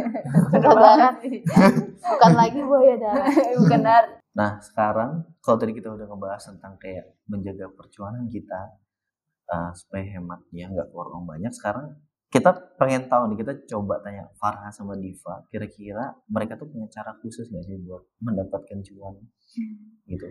Bukan 0.52 0.76
banget. 0.76 1.14
Sih. 1.24 1.38
bukan 1.96 2.32
lagi 2.36 2.60
buaya 2.60 2.94
darat 3.00 3.32
bukan 3.56 3.80
dar 3.82 4.04
Nah, 4.36 4.60
sekarang 4.60 5.24
kalau 5.40 5.56
tadi 5.56 5.72
kita 5.72 5.88
udah 5.88 6.04
ngebahas 6.12 6.44
tentang 6.44 6.76
kayak 6.76 7.08
menjaga 7.24 7.72
perjuangan 7.72 8.28
kita 8.28 8.76
uh, 9.48 9.72
supaya 9.72 10.04
hematnya 10.12 10.68
nggak 10.68 10.92
keluar 10.92 11.08
uang 11.16 11.24
banyak, 11.24 11.48
sekarang 11.56 11.96
kita 12.28 12.52
pengen 12.76 13.08
tahu 13.08 13.32
nih, 13.32 13.40
kita 13.40 13.52
coba 13.64 13.96
tanya 14.04 14.28
Farha 14.36 14.68
sama 14.68 14.92
Diva, 15.00 15.40
kira-kira 15.48 16.12
mereka 16.28 16.60
tuh 16.60 16.68
punya 16.68 16.84
cara 16.92 17.16
khusus 17.16 17.48
nggak 17.48 17.64
sih 17.64 17.80
buat 17.80 18.04
mendapatkan 18.20 18.78
cuan? 18.92 19.14
Gitu? 20.04 20.28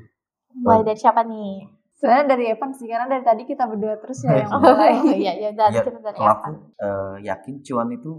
Mulai 0.55 0.81
dari 0.83 0.99
siapa 0.99 1.21
nih 1.23 1.67
sebenarnya 1.95 2.25
dari 2.31 2.43
Evan 2.51 2.71
sih 2.75 2.87
karena 2.87 3.07
dari 3.07 3.23
tadi 3.23 3.43
kita 3.43 3.63
berdua 3.67 3.95
terus 3.99 4.19
ya 4.23 4.43
yang 4.43 4.51
oh 4.51 4.59
mulai 4.59 4.93
iya 5.23 5.33
ya 5.35 5.49
dari 5.51 5.75
Ya, 5.75 5.83
kita 5.83 5.99
dari 5.99 6.15
kalau 6.15 6.31
apa 6.31 6.47
aku 6.47 6.51
uh, 6.79 7.15
yakin 7.19 7.55
cuan 7.63 7.89
itu 7.91 8.11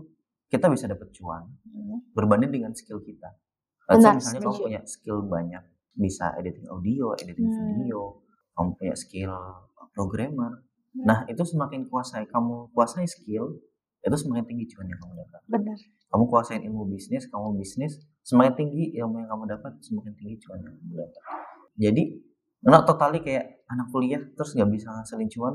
kita 0.47 0.67
bisa 0.71 0.85
dapat 0.87 1.09
cuan 1.13 1.45
Hmm. 1.77 2.01
berbanding 2.17 2.49
dengan 2.49 2.73
skill 2.73 3.05
kita. 3.05 3.37
Benar, 3.85 4.17
misalnya 4.17 4.41
kamu 4.49 4.59
punya 4.65 4.81
skill 4.89 5.21
banyak, 5.23 5.61
bisa 5.93 6.33
editing 6.41 6.65
audio, 6.73 7.13
editing 7.21 7.47
Hmm. 7.47 7.77
video, 7.77 8.25
kamu 8.57 8.69
punya 8.81 8.95
skill 8.97 9.33
programmer. 9.93 10.65
Nah, 10.97 11.29
itu 11.29 11.45
semakin 11.45 11.85
kuasai 11.87 12.25
kamu 12.27 12.73
kuasai 12.73 13.05
skill, 13.05 13.61
itu 14.01 14.17
semakin 14.17 14.49
tinggi 14.49 14.65
cuan 14.73 14.89
yang 14.89 14.97
kamu 14.97 15.21
dapat. 15.21 15.41
benar 15.47 15.77
Kamu 16.09 16.25
kuasain 16.27 16.65
ilmu 16.65 16.89
bisnis, 16.89 17.29
kamu 17.29 17.61
bisnis, 17.61 18.01
semakin 18.25 18.57
tinggi 18.57 18.97
ilmu 18.97 19.21
yang 19.21 19.29
kamu 19.29 19.45
dapat, 19.53 19.77
semakin 19.85 20.17
tinggi 20.17 20.41
cuan 20.41 20.65
yang 20.65 20.73
kamu 20.81 20.95
dapat. 20.97 21.23
Jadi, 21.77 22.03
nggak 22.65 22.83
totali 22.85 23.19
kayak 23.21 23.63
anak 23.69 23.87
kuliah 23.93 24.23
terus 24.35 24.55
nggak 24.57 24.71
bisa 24.73 24.89
ngasilin 24.91 25.29
cuan, 25.31 25.55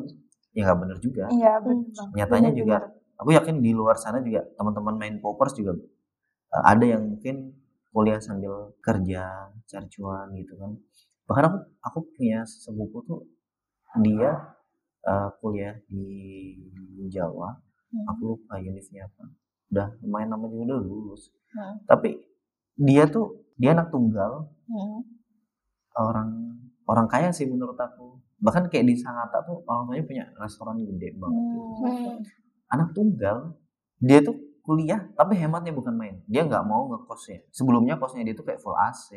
ya 0.53 0.61
nggak 0.67 0.79
bener 0.81 0.97
juga. 0.99 1.25
iya 1.31 1.57
Hmm. 1.57 1.65
benar 1.89 2.05
Nyatanya 2.15 2.51
Benar, 2.51 2.59
juga, 2.59 2.77
aku 3.17 3.29
yakin 3.33 3.55
di 3.59 3.71
luar 3.73 3.95
sana 3.97 4.19
juga 4.21 4.41
teman-teman 4.55 4.95
main 4.97 5.15
poppers 5.23 5.53
juga 5.53 5.73
uh, 6.51 6.63
ada 6.67 6.83
yang 6.85 7.03
mungkin 7.07 7.55
kuliah 7.91 8.19
sambil 8.19 8.75
kerja, 8.79 9.51
cari 9.67 9.87
cuan 9.91 10.27
gitu 10.35 10.53
kan. 10.55 10.71
Bahkan 11.27 11.43
aku 11.47 11.57
aku 11.81 11.99
punya 12.15 12.39
sepupu 12.45 12.97
tuh 13.03 13.19
dia 13.99 14.55
uh, 15.03 15.29
kuliah 15.39 15.75
di 15.87 16.07
Jawa, 17.07 17.59
Hmm. 17.91 18.07
aku 18.07 18.21
lupa 18.23 18.55
univnya 18.55 19.03
apa. 19.03 19.23
Udah 19.67 19.87
lumayan 19.99 20.31
lama 20.31 20.47
juga 20.47 20.63
udah 20.71 20.79
lulus. 20.79 21.27
Hmm. 21.51 21.83
Tapi 21.83 22.23
dia 22.79 23.03
tuh 23.07 23.43
dia 23.59 23.75
anak 23.75 23.91
tunggal, 23.91 24.47
Hmm. 24.63 25.03
Orang 25.95 26.29
orang 26.85 27.07
kaya 27.07 27.29
sih 27.29 27.45
menurut 27.45 27.75
aku. 27.75 28.19
Bahkan 28.37 28.67
kayak 28.67 28.85
di 28.85 28.95
Sangatta 28.95 29.41
tuh 29.41 29.61
orang 29.63 29.85
tuanya 29.87 30.03
punya 30.03 30.23
restoran 30.35 30.79
gede 30.79 31.13
banget. 31.13 31.43
Hmm. 31.77 32.17
anak 32.67 32.89
tunggal 32.91 33.59
dia 33.97 34.23
tuh 34.23 34.31
kuliah 34.61 35.11
tapi 35.13 35.35
hematnya 35.35 35.69
bukan 35.71 35.91
main 35.91 36.23
dia 36.23 36.41
nggak 36.41 36.63
mau 36.63 36.87
ngekosnya 36.87 37.43
sebelumnya 37.49 37.97
kosnya 37.97 38.23
dia 38.23 38.31
tuh 38.31 38.45
kayak 38.45 38.57
full 38.57 38.71
AC 38.73 39.11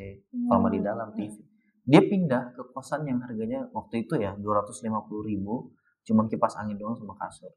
kamar 0.50 0.72
di 0.72 0.80
dalam 0.80 1.14
TV 1.14 1.38
dia 1.84 2.02
pindah 2.02 2.50
ke 2.50 2.62
kosan 2.72 3.04
yang 3.04 3.22
harganya 3.22 3.68
waktu 3.70 4.02
itu 4.02 4.16
ya 4.16 4.34
250 4.34 4.82
ribu 5.22 5.70
cuman 6.02 6.26
kipas 6.26 6.58
angin 6.58 6.74
doang 6.74 6.96
sama 6.96 7.14
kasur 7.14 7.54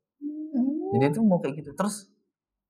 Hmm. 0.47 0.93
jadi 0.93 1.09
itu 1.09 1.19
mau 1.21 1.38
kayak 1.38 1.59
gitu 1.59 1.74
terus 1.74 2.13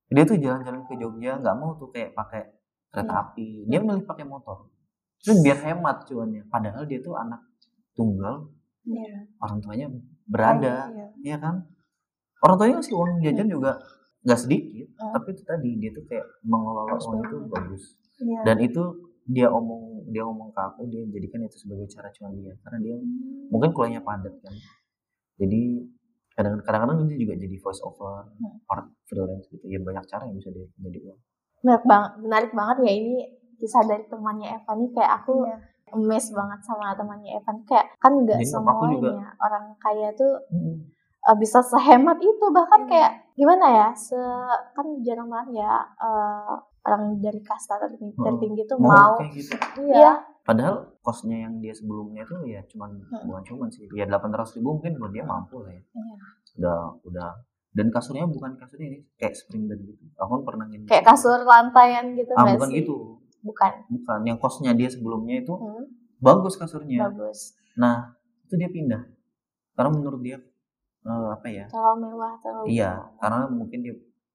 dia 0.06 0.24
tuh 0.24 0.36
jalan-jalan 0.36 0.84
ke 0.84 0.96
Jogja 0.96 1.36
nggak 1.36 1.56
mau 1.56 1.76
tuh 1.76 1.88
kayak 1.88 2.12
pakai 2.12 2.48
kereta 2.88 3.08
Iya. 3.08 3.20
api 3.22 3.48
dia 3.66 3.78
milih 3.78 4.02
pakai 4.02 4.24
motor 4.24 4.72
terus 5.20 5.38
biar 5.40 5.58
hemat 5.60 5.96
cuannya 6.04 6.42
padahal 6.46 6.82
dia 6.84 6.98
tuh 6.98 7.14
anak 7.14 7.40
tunggal 7.92 8.48
iya 8.84 9.26
orang 9.38 9.58
tuanya 9.58 9.86
berada 10.24 10.76
Iya. 10.88 11.06
Iya 11.18 11.36
kan? 11.38 11.56
Orang 12.38 12.56
tuanya 12.56 12.74
ngasih 12.78 12.94
uang 12.94 13.10
jajan 13.18 13.48
juga 13.48 13.70
nggak 14.20 14.38
sedikit, 14.38 14.86
Hmm. 14.94 15.10
tapi 15.10 15.28
itu 15.32 15.42
tadi 15.42 15.70
dia 15.76 15.90
tuh 15.90 16.04
kayak 16.04 16.22
mengelola 16.42 16.94
uang 16.94 17.18
itu 17.20 17.36
bagus. 17.48 17.82
iya 18.18 18.40
Dan 18.44 18.56
itu 18.60 18.82
dia 19.26 19.48
omong 19.48 20.06
dia 20.06 20.22
ngomong 20.22 20.48
ke 20.48 20.60
aku 20.62 20.86
dia 20.86 21.02
jadikan 21.04 21.42
itu 21.42 21.56
sebagai 21.58 21.86
cara 21.88 22.08
cuan 22.10 22.32
dia 22.34 22.52
karena 22.60 22.78
dia 22.78 22.96
mungkin 23.48 23.70
kuliahnya 23.72 24.00
padat 24.00 24.34
kan. 24.38 24.54
Jadi 25.36 25.60
kadang- 26.30 26.62
kadang-kadang 26.62 27.08
dia 27.08 27.18
juga 27.18 27.34
jadi 27.36 27.56
voice 27.56 27.82
over, 27.82 28.30
Hmm. 28.32 28.56
art 28.68 28.86
freelance 29.04 29.46
gitu. 29.48 29.64
Ya 29.64 29.78
banyak 29.78 30.04
cara 30.04 30.22
yang 30.24 30.36
bisa 30.36 30.50
dia 30.50 30.66
jadi 30.78 30.98
uang. 31.04 31.20
menarik 31.58 31.84
banget 31.84 32.12
menarik 32.20 32.52
banget 32.54 32.76
ya 32.80 32.92
ini 32.94 33.14
kisah 33.58 33.82
dari 33.82 34.06
temannya 34.06 34.48
Evan 34.54 34.76
nih 34.80 34.90
kayak 34.92 35.12
aku 35.18 35.32
Iya. 35.42 35.56
emes 35.90 36.26
banget 36.30 36.60
sama 36.62 36.92
temannya 36.92 37.30
Evan 37.34 37.56
kayak 37.64 37.86
kan 37.96 38.12
nggak 38.14 38.38
semuanya 38.40 39.32
orang 39.36 39.72
kaya 39.76 40.12
tuh 40.12 40.36
uh, 41.20 41.36
bisa 41.36 41.58
sehemat 41.60 42.16
itu 42.18 42.46
bahkan 42.48 42.82
Iya. 42.82 42.88
kayak 42.88 43.12
gimana 43.34 43.66
ya 43.68 43.88
se 43.90 44.16
kan 44.72 44.86
jarang 45.00 45.26
banget 45.26 45.60
ya 45.60 45.72
uh, 45.98 46.54
orang 46.80 47.18
dari 47.18 47.40
kasta 47.40 47.76
tertinggi, 47.76 48.14
Hmm. 48.14 48.24
tertinggi 48.26 48.62
tuh 48.64 48.76
Mau 48.76 48.88
mau 48.88 49.12
kayak 49.16 49.32
gitu. 49.34 49.52
iya 49.84 50.12
Padahal 50.40 50.96
kosnya 50.98 51.44
yang 51.44 51.60
dia 51.60 51.76
sebelumnya 51.76 52.24
itu 52.24 52.32
ya 52.48 52.64
cuman 52.66 52.88
Hmm. 53.04 53.28
bukan 53.28 53.44
cuman 53.44 53.68
sih, 53.68 53.84
ya 53.92 54.08
800 54.08 54.56
ribu 54.56 54.72
mungkin 54.74 54.96
buat 54.96 55.12
dia 55.12 55.20
mampu 55.20 55.60
lah 55.60 55.68
ya. 55.68 55.82
Iya. 55.84 56.16
Udah 56.56 56.78
udah 57.04 57.28
dan 57.68 57.92
kasurnya 57.92 58.24
bukan 58.24 58.56
kasur 58.56 58.80
ini 58.80 59.04
kayak 59.14 59.36
spring 59.36 59.68
bed 59.68 59.76
gitu. 59.84 60.00
Aku 60.16 60.30
kan 60.30 60.42
pernah 60.44 60.64
ngin 60.66 60.88
kayak 60.88 61.04
kasur 61.04 61.44
lantaian 61.44 62.16
gitu 62.16 62.32
Ah, 62.32 62.42
nggak 62.42 62.56
bukan 62.56 62.68
sih 62.68 62.76
gitu. 62.80 62.96
Bukan 63.48 63.72
Bukan. 63.88 64.18
Yang 64.22 64.38
kosnya 64.38 64.72
dia 64.72 64.86
sebelumnya 64.86 65.40
itu 65.40 65.52
Hmm, 65.52 65.84
bagus 66.18 66.54
kasurnya. 66.54 67.08
bagus 67.08 67.56
Nah, 67.74 68.12
itu 68.44 68.54
dia 68.54 68.68
pindah. 68.68 69.02
Karena 69.72 69.90
menurut 69.90 70.20
dia 70.20 70.36
eh, 71.00 71.28
apa 71.30 71.46
ya? 71.46 71.64
terlalu 71.70 71.96
mewah 72.04 72.32
terlalu 72.38 72.64
Iya, 72.68 72.92
karena 73.16 73.38
mungkin 73.48 73.78
dia 73.80 73.94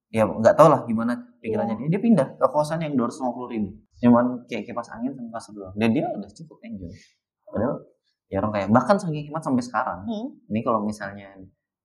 ya 0.09 0.23
nggak 0.25 0.55
tahu 0.55 0.67
lah 0.69 0.81
gimana 0.83 1.13
pikirannya 1.37 1.75
Iya. 1.75 1.81
dia. 1.85 1.89
Dia 1.93 2.01
pindah 2.01 2.27
ke 2.35 2.47
kosan 2.47 2.79
yang 2.81 2.93
250 2.95 3.49
ribu. 3.49 3.69
Cuman 3.99 4.25
kayak 4.45 4.63
kipas 4.65 4.89
angin 4.89 5.11
sama 5.11 5.29
kasur 5.31 5.53
doang. 5.53 5.75
Dan 5.75 5.91
dia 5.91 6.05
udah 6.07 6.29
cukup 6.29 6.57
enjoy. 6.61 6.91
Padahal 7.45 7.75
ya 8.27 8.41
orang 8.41 8.51
kayak 8.51 8.69
bahkan 8.71 8.95
saking 8.97 9.27
hemat 9.27 9.43
sampai 9.43 9.61
sekarang. 9.61 9.99
Hmm, 10.03 10.27
Ini 10.47 10.59
kalau 10.61 10.81
misalnya 10.81 11.35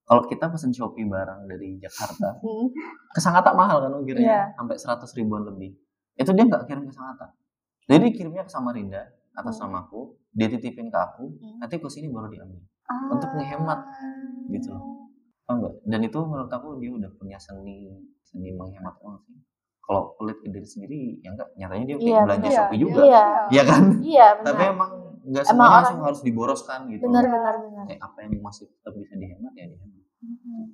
kalau 0.04 0.24
kita 0.24 0.48
pesen 0.48 0.72
Shopee 0.72 1.04
barang 1.04 1.44
dari 1.44 1.76
Jakarta, 1.76 2.40
hmm. 2.40 2.66
ke 3.12 3.20
Sangatta 3.20 3.52
mahal 3.52 3.84
kan 3.84 3.92
ongkirnya 3.92 4.24
Iya. 4.24 4.42
sampai 4.56 4.76
100 4.78 5.10
ribuan 5.14 5.44
lebih. 5.44 5.76
Itu 6.18 6.30
dia 6.34 6.44
nggak 6.44 6.66
kirim 6.66 6.84
ke 6.84 6.92
Sangatta. 6.92 7.30
Jadi 7.86 8.06
kirimnya 8.10 8.42
ke 8.42 8.50
Samarinda 8.50 9.02
atas 9.32 9.56
Hmm. 9.56 9.70
namaku, 9.70 10.18
dia 10.30 10.50
titipin 10.50 10.90
ke 10.90 10.98
aku, 10.98 11.30
Hmm. 11.32 11.56
nanti 11.58 11.78
ke 11.78 11.86
sini 11.86 12.10
baru 12.10 12.26
diambil. 12.26 12.58
Ah. 12.84 13.14
Untuk 13.14 13.30
ngehemat, 13.30 13.80
gitu 14.48 14.68
loh. 14.70 14.84
Tau 15.44 15.54
nggak? 15.56 15.74
Dan 15.86 16.00
itu 16.02 16.18
menurut 16.18 16.50
aku 16.50 16.76
dia 16.76 16.90
udah 16.90 17.10
punya 17.14 17.38
seni 17.38 17.88
seni 18.20 18.52
menghemat 18.52 18.98
uang 18.98 19.16
sih. 19.22 19.38
Kalau 19.80 20.12
pelit 20.14 20.36
ke 20.38 20.52
diri 20.52 20.66
sendiri, 20.66 21.00
ya 21.18 21.32
enggak. 21.32 21.48
Nyatanya 21.54 21.84
dia 21.86 21.96
Iya, 21.96 22.20
belanja. 22.22 22.48
Shopee 22.50 22.76
juga. 22.78 23.00
Iya. 23.00 23.24
Iya 23.48 23.62
kan? 23.64 23.82
iya 24.04 24.26
Tapi 24.38 24.62
emang 24.66 24.90
nggak 25.24 25.44
orang- 25.46 25.72
langsung 25.80 26.00
harus 26.02 26.20
diboroskan 26.20 26.78
gitu. 26.88 27.04
benar 27.04 27.24
benar 27.24 27.54
benar 27.58 27.84
Kayak 27.86 28.00
apa 28.02 28.16
yang 28.20 28.32
masih 28.38 28.64
tetap 28.68 28.92
bisa 28.94 29.14
dihemat 29.14 29.52
ya 29.54 29.64
dihemat. 29.64 30.00
Hmm, 30.18 30.64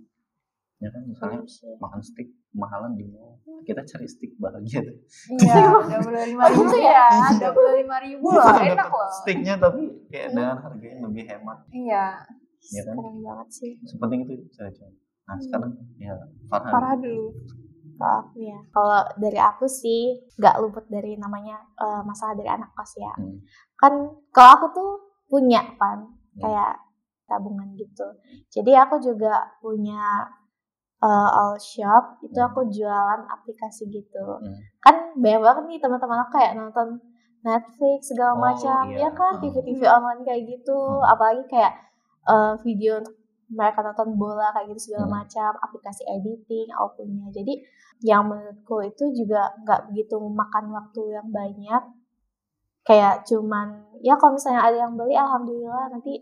Ya 0.84 0.90
kan 0.90 1.02
misalnya 1.02 1.40
sih. 1.48 1.72
makan 1.80 2.00
steak 2.00 2.28
mahalan 2.52 2.92
di 2.92 3.08
mall. 3.08 3.40
Kita 3.64 3.80
cari 3.82 4.04
steak 4.04 4.36
bahagia 4.36 4.84
tuh. 4.84 4.96
Iya, 5.34 5.54
dua 5.88 5.98
puluh 5.98 6.22
lima 6.26 6.44
ribu 6.46 6.76
ya, 6.76 7.06
dua 7.34 7.50
puluh 7.50 7.72
lima 7.74 7.96
ribu 7.98 8.26
loh, 8.28 8.44
enak 8.44 8.76
Dapet 8.76 8.92
loh. 8.92 9.10
Steaknya 9.16 9.54
tapi 9.56 9.82
kayak 10.06 10.28
dengan 10.30 10.56
harga 10.58 10.84
yang 10.84 11.00
lebih 11.02 11.24
hemat. 11.24 11.58
Iya, 11.70 12.04
Ya 12.66 12.80
kan? 12.82 12.94
keren 12.94 13.16
banget 13.18 13.48
sih 13.50 13.72
Sepenting 13.82 14.20
itu 14.22 14.34
cara 14.50 14.68
cuan. 14.70 14.92
Nah 15.24 15.36
sekarang 15.38 15.70
ya 15.96 16.12
Farhan. 16.46 16.68
parah 16.70 16.94
dulu. 16.94 17.32
kalau 17.94 18.26
aku 18.26 18.36
ya 18.42 18.58
kalau 18.68 19.00
dari 19.16 19.38
aku 19.38 19.64
sih 19.64 20.00
nggak 20.34 20.56
luput 20.58 20.84
dari 20.86 21.14
namanya 21.14 21.62
eh, 21.74 22.02
masalah 22.02 22.34
dari 22.34 22.50
anak 22.50 22.72
kos 22.72 22.98
ya 22.98 23.12
Hmm. 23.14 23.38
kan 23.74 23.92
kalau 24.28 24.50
aku 24.52 24.66
tuh 24.72 24.90
punya 25.24 25.62
pan 25.76 26.02
Hmm. 26.02 26.42
kayak 26.42 26.74
tabungan 27.24 27.70
gitu 27.72 28.02
jadi 28.50 28.82
aku 28.82 28.98
juga 28.98 29.30
punya 29.58 30.26
eh, 31.04 31.28
all 31.36 31.54
shop 31.60 32.16
itu 32.24 32.38
Hmm. 32.40 32.48
aku 32.48 32.60
jualan 32.72 33.20
aplikasi 33.28 33.84
gitu 33.88 34.24
Hmm. 34.40 34.56
kan 34.80 34.94
banyak 35.14 35.40
banget 35.44 35.64
nih 35.68 35.78
teman-teman 35.78 36.18
aku 36.24 36.32
kayak 36.40 36.56
nonton 36.56 36.88
Netflix 37.44 38.08
segala 38.08 38.32
Oh, 38.32 38.40
macam 38.40 38.88
iya. 38.88 39.04
ya 39.04 39.10
kan 39.12 39.36
Hmm. 39.36 39.42
TV-TV 39.44 39.84
online 39.84 40.24
kayak 40.24 40.42
gitu 40.48 40.80
Hmm. 40.80 41.12
apalagi 41.12 41.44
kayak 41.46 41.72
eh, 42.24 42.54
video 42.64 43.04
untuk 43.04 43.20
mereka 43.52 43.84
nonton 43.84 44.16
bola 44.16 44.48
kayak 44.56 44.72
gitu 44.72 44.90
segala 44.90 45.04
Hmm. 45.06 45.14
macam 45.20 45.50
aplikasi 45.60 46.02
editing 46.08 46.72
aku 46.72 47.04
punya 47.04 47.28
jadi 47.30 47.54
yang 48.00 48.24
menurutku 48.26 48.80
itu 48.80 49.04
juga 49.12 49.52
nggak 49.60 49.92
begitu 49.92 50.16
memakan 50.16 50.72
waktu 50.72 51.00
yang 51.14 51.28
banyak 51.28 51.82
kayak 52.84 53.24
cuman 53.24 53.68
ya 54.00 54.16
kalau 54.16 54.36
misalnya 54.36 54.60
ada 54.60 54.76
yang 54.88 54.92
beli 54.92 55.16
alhamdulillah 55.16 55.88
nanti 55.88 56.20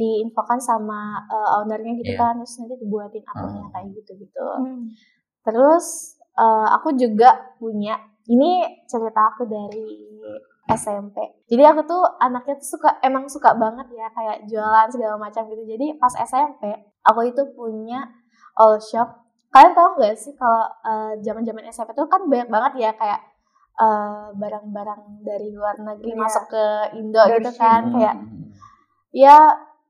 diinfokan 0.00 0.56
sama 0.58 1.00
uh, 1.28 1.60
ownernya 1.60 1.92
gitu 1.94 2.12
Iya. 2.12 2.18
kan 2.18 2.32
terus 2.36 2.56
nanti 2.56 2.74
dibuatin 2.76 3.24
akunnya 3.26 3.62
Hmm. 3.62 3.70
kayak 3.70 3.86
gitu 3.94 4.12
gitu 4.16 4.46
Hmm. 4.56 4.88
terus 5.42 5.86
uh, 6.34 6.72
aku 6.74 6.94
juga 6.94 7.28
punya 7.56 8.00
ini 8.26 8.50
cerita 8.86 9.20
aku 9.30 9.44
dari 9.44 9.88
SMP 10.66 11.16
jadi 11.44 11.70
aku 11.70 11.82
tuh 11.84 12.02
anaknya 12.18 12.54
tuh 12.56 12.68
suka 12.70 12.96
emang 13.00 13.26
suka 13.26 13.52
banget 13.54 13.90
ya 13.90 14.06
kayak 14.08 14.46
jualan 14.46 14.88
segala 14.88 15.18
macam 15.18 15.44
gitu 15.44 15.66
jadi 15.66 15.98
pas 15.98 16.14
SMP 16.14 16.62
aku 17.02 17.20
itu 17.26 17.42
punya 17.52 18.06
all 18.54 18.78
shop 18.78 19.08
kalian 19.50 19.74
tahu 19.74 19.98
nggak 19.98 20.14
sih 20.14 20.30
kalau 20.32 20.62
uh, 20.80 21.12
zaman-zaman 21.18 21.66
SMP 21.68 21.90
tuh 21.90 22.06
kan 22.06 22.22
banyak 22.22 22.46
banget 22.46 22.72
ya 22.78 22.90
kayak 22.94 23.18
uh, 23.76 24.30
barang-barang 24.32 25.02
dari 25.20 25.50
luar 25.50 25.74
negeri 25.76 26.14
Iya. 26.14 26.20
masuk 26.22 26.44
ke 26.46 26.64
Indo 26.94 27.18
gitu 27.28 27.50
Dropship. 27.50 27.58
kan 27.58 27.82
Hmm. 27.82 27.92
kayak 27.92 28.16
ya 29.10 29.36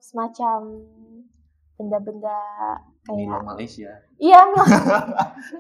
semacam 0.00 0.58
benda-benda 1.76 2.38
kayak 3.02 3.24
luar 3.26 3.42
Malaysia 3.46 3.90
iya 4.16 4.40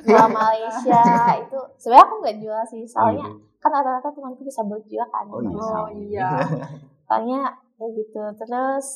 jual 0.02 0.28
Malaysia 0.28 1.02
itu 1.38 1.60
sebenarnya 1.76 2.04
aku 2.04 2.14
nggak 2.20 2.38
jual 2.38 2.62
sih 2.66 2.82
soalnya 2.84 3.24
Oh, 3.24 3.32
gitu. 3.32 3.48
kan 3.58 3.70
rata-rata 3.72 4.08
temanku 4.10 4.42
bisa 4.42 4.60
buat 4.62 4.84
juga 4.84 5.04
kan 5.08 5.24
Oh, 5.26 5.40
iya. 5.40 5.64
Oh 5.70 5.88
iya. 5.90 6.30
soalnya 7.06 7.40
kayak 7.74 7.92
gitu 7.94 8.22
terus 8.36 8.86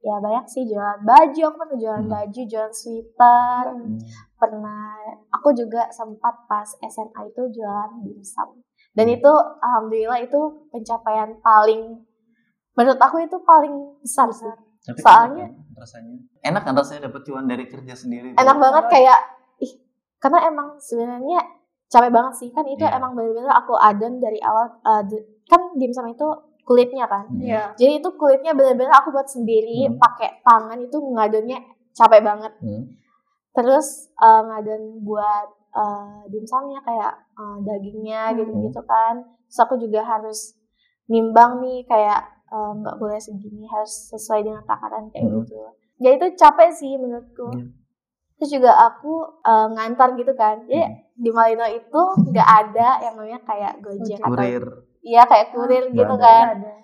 ya 0.00 0.18
banyak 0.18 0.44
sih 0.46 0.64
jualan 0.64 1.00
baju 1.00 1.40
aku 1.42 1.56
pernah 1.58 1.78
jualan 1.78 2.02
Hmm. 2.02 2.12
baju 2.12 2.40
jualan 2.42 2.72
sweater 2.72 3.64
Hmm. 3.70 3.98
pernah 4.34 4.84
aku 5.30 5.48
juga 5.52 5.86
sempat 5.88 6.34
pas 6.46 6.66
SMA 6.82 7.20
itu 7.24 7.42
jualan 7.52 8.02
dimsum 8.02 8.64
dan 8.92 9.06
Hmm. 9.06 9.14
itu 9.14 9.32
alhamdulillah 9.60 10.20
itu 10.20 10.40
pencapaian 10.68 11.36
paling 11.38 12.00
menurut 12.72 12.98
aku 12.98 13.20
itu 13.20 13.36
paling 13.42 13.74
besar 14.00 14.32
sih 14.32 14.48
Tapi 14.82 14.98
Soalnya- 14.98 15.46
kan 15.46 15.78
rasanya 15.78 16.14
enak 16.42 16.62
kan 16.62 16.74
rasanya 16.74 17.02
dapat 17.04 17.22
cuan 17.22 17.46
dari 17.46 17.64
kerja 17.64 17.94
sendiri 17.94 18.34
enak 18.34 18.42
tuh? 18.50 18.60
banget 18.60 18.84
kayak 18.88 19.18
ih 19.58 19.72
karena 20.16 20.38
emang 20.44 20.68
sebenarnya 20.76 21.38
capek 21.86 22.10
banget 22.10 22.34
sih 22.36 22.48
kan 22.48 22.64
itu 22.64 22.80
Iya. 22.80 22.96
emang 22.96 23.12
bener-bener 23.12 23.50
aku 23.52 23.74
adon 23.74 24.16
dari 24.16 24.38
awal 24.38 24.74
uh, 24.80 25.02
di- 25.02 25.22
kan 25.44 25.74
dimsum 25.74 26.08
itu 26.08 26.26
kulitnya 26.62 27.06
kan 27.06 27.26
Hmm. 27.26 27.40
Iya. 27.40 27.74
jadi 27.74 27.98
itu 27.98 28.08
kulitnya 28.12 28.52
bener-bener 28.52 28.90
aku 28.92 29.10
buat 29.10 29.26
sendiri 29.26 29.86
Hmm. 29.86 29.98
pakai 29.98 30.40
tangan 30.40 30.78
itu 30.78 30.96
ngadonnya 30.96 31.58
capek 31.92 32.20
banget 32.20 32.52
Hmm. 32.58 32.82
terus 33.52 33.86
uh, 34.16 34.42
ngadon 34.44 34.82
buat 35.00 35.46
uh, 35.72 36.24
dimsumnya 36.26 36.80
kayak 36.80 37.12
uh, 37.34 37.58
dagingnya 37.60 38.30
Hmm. 38.30 38.36
gitu-gitu 38.36 38.80
kan 38.82 39.14
terus 39.44 39.58
aku 39.60 39.74
juga 39.76 40.00
harus 40.00 40.56
nimbang 41.04 41.60
nih 41.60 41.84
kayak 41.84 42.31
uh, 42.52 42.72
nggak 42.76 42.96
boleh 42.96 43.16
segini 43.16 43.64
harus 43.64 44.12
sesuai 44.12 44.44
dengan 44.44 44.62
takaran 44.62 45.08
kayak 45.08 45.24
Hmm. 45.24 45.40
gitu 45.42 45.56
ya 45.98 46.10
itu 46.12 46.26
capek 46.36 46.70
sih 46.70 46.92
menurutku 46.94 47.48
Iya. 47.48 47.64
terus 48.36 48.50
juga 48.52 48.72
aku 48.76 49.12
uh, 49.40 49.66
ngantar 49.70 50.12
gitu 50.14 50.32
kan 50.34 50.62
jadi 50.66 50.84
Hmm. 50.84 50.96
di 51.14 51.30
Malino 51.30 51.64
itu 51.64 52.00
nggak 52.28 52.48
ada 52.60 52.88
yang 53.00 53.14
namanya 53.14 53.40
kayak 53.42 53.72
gojek 53.80 54.18
atau 54.18 54.28
kurir 54.28 54.64
iya 55.00 55.22
kayak 55.24 55.48
kurir 55.50 55.84
gitu 55.90 56.14
ada. 56.14 56.20
kan 56.20 56.46
Ada. 56.60 56.74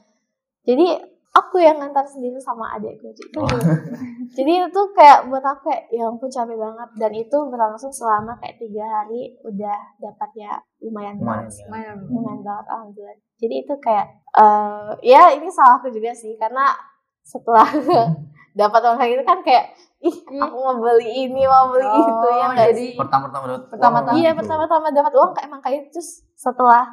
jadi 0.65 0.87
aku 1.31 1.57
yang 1.57 1.77
ngantar 1.77 2.05
sendiri 2.05 2.37
sama 2.37 2.73
adekku 2.73 3.09
gitu 3.11 3.39
Oh. 3.39 3.47
jadi 4.37 4.53
itu 4.65 4.81
kayak 4.93 5.27
buat 5.27 5.41
aku 5.41 5.61
kayak 5.65 5.83
ya 5.89 6.05
ampun 6.05 6.27
capek 6.27 6.55
banget 6.55 6.89
dan 6.97 7.13
itu 7.13 7.37
berlangsung 7.45 7.91
selama 7.91 8.37
kayak 8.37 8.57
tiga 8.57 8.85
hari 8.85 9.21
udah 9.43 9.79
dapat 9.99 10.31
ya 10.37 10.53
lumayan 10.81 11.17
Lumayan, 11.17 11.45
banget 11.45 11.53
ya. 11.53 11.65
Lumayan. 11.65 11.97
lumayan 12.07 12.41
banget 12.43 12.67
alhamdulillah 12.69 13.17
jadi 13.37 13.55
itu 13.57 13.75
kayak 13.79 14.07
eh 14.35 14.89
ya 15.05 15.23
ini 15.31 15.49
salahku 15.49 15.89
juga 15.89 16.11
sih 16.13 16.35
karena 16.35 16.75
setelah 17.21 17.69
dapat 18.59 18.81
uang 18.81 18.97
kayak 18.97 19.11
gitu 19.13 19.25
kan 19.25 19.39
kayak 19.41 19.65
ih 20.01 20.15
aku 20.35 20.57
mau 20.57 20.75
beli 20.77 21.07
ini 21.25 21.43
mau 21.45 21.69
beli 21.69 21.85
Oh, 21.85 21.99
itu 22.01 22.29
ya 22.33 22.47
nggak 22.49 22.69
jadi- 22.73 22.97
pertama-tama 22.97 23.45
dapat 23.47 23.61
uang 23.61 23.71
Pertama-tama. 23.71 24.11
gitu. 24.11 24.21
iya 24.21 24.31
pertama-tama 24.33 24.87
dapat 24.91 25.13
uang 25.13 25.31
kayak 25.33 25.47
emang 25.47 25.61
kayak 25.61 25.81
terus 25.89 26.09
setelah 26.35 26.85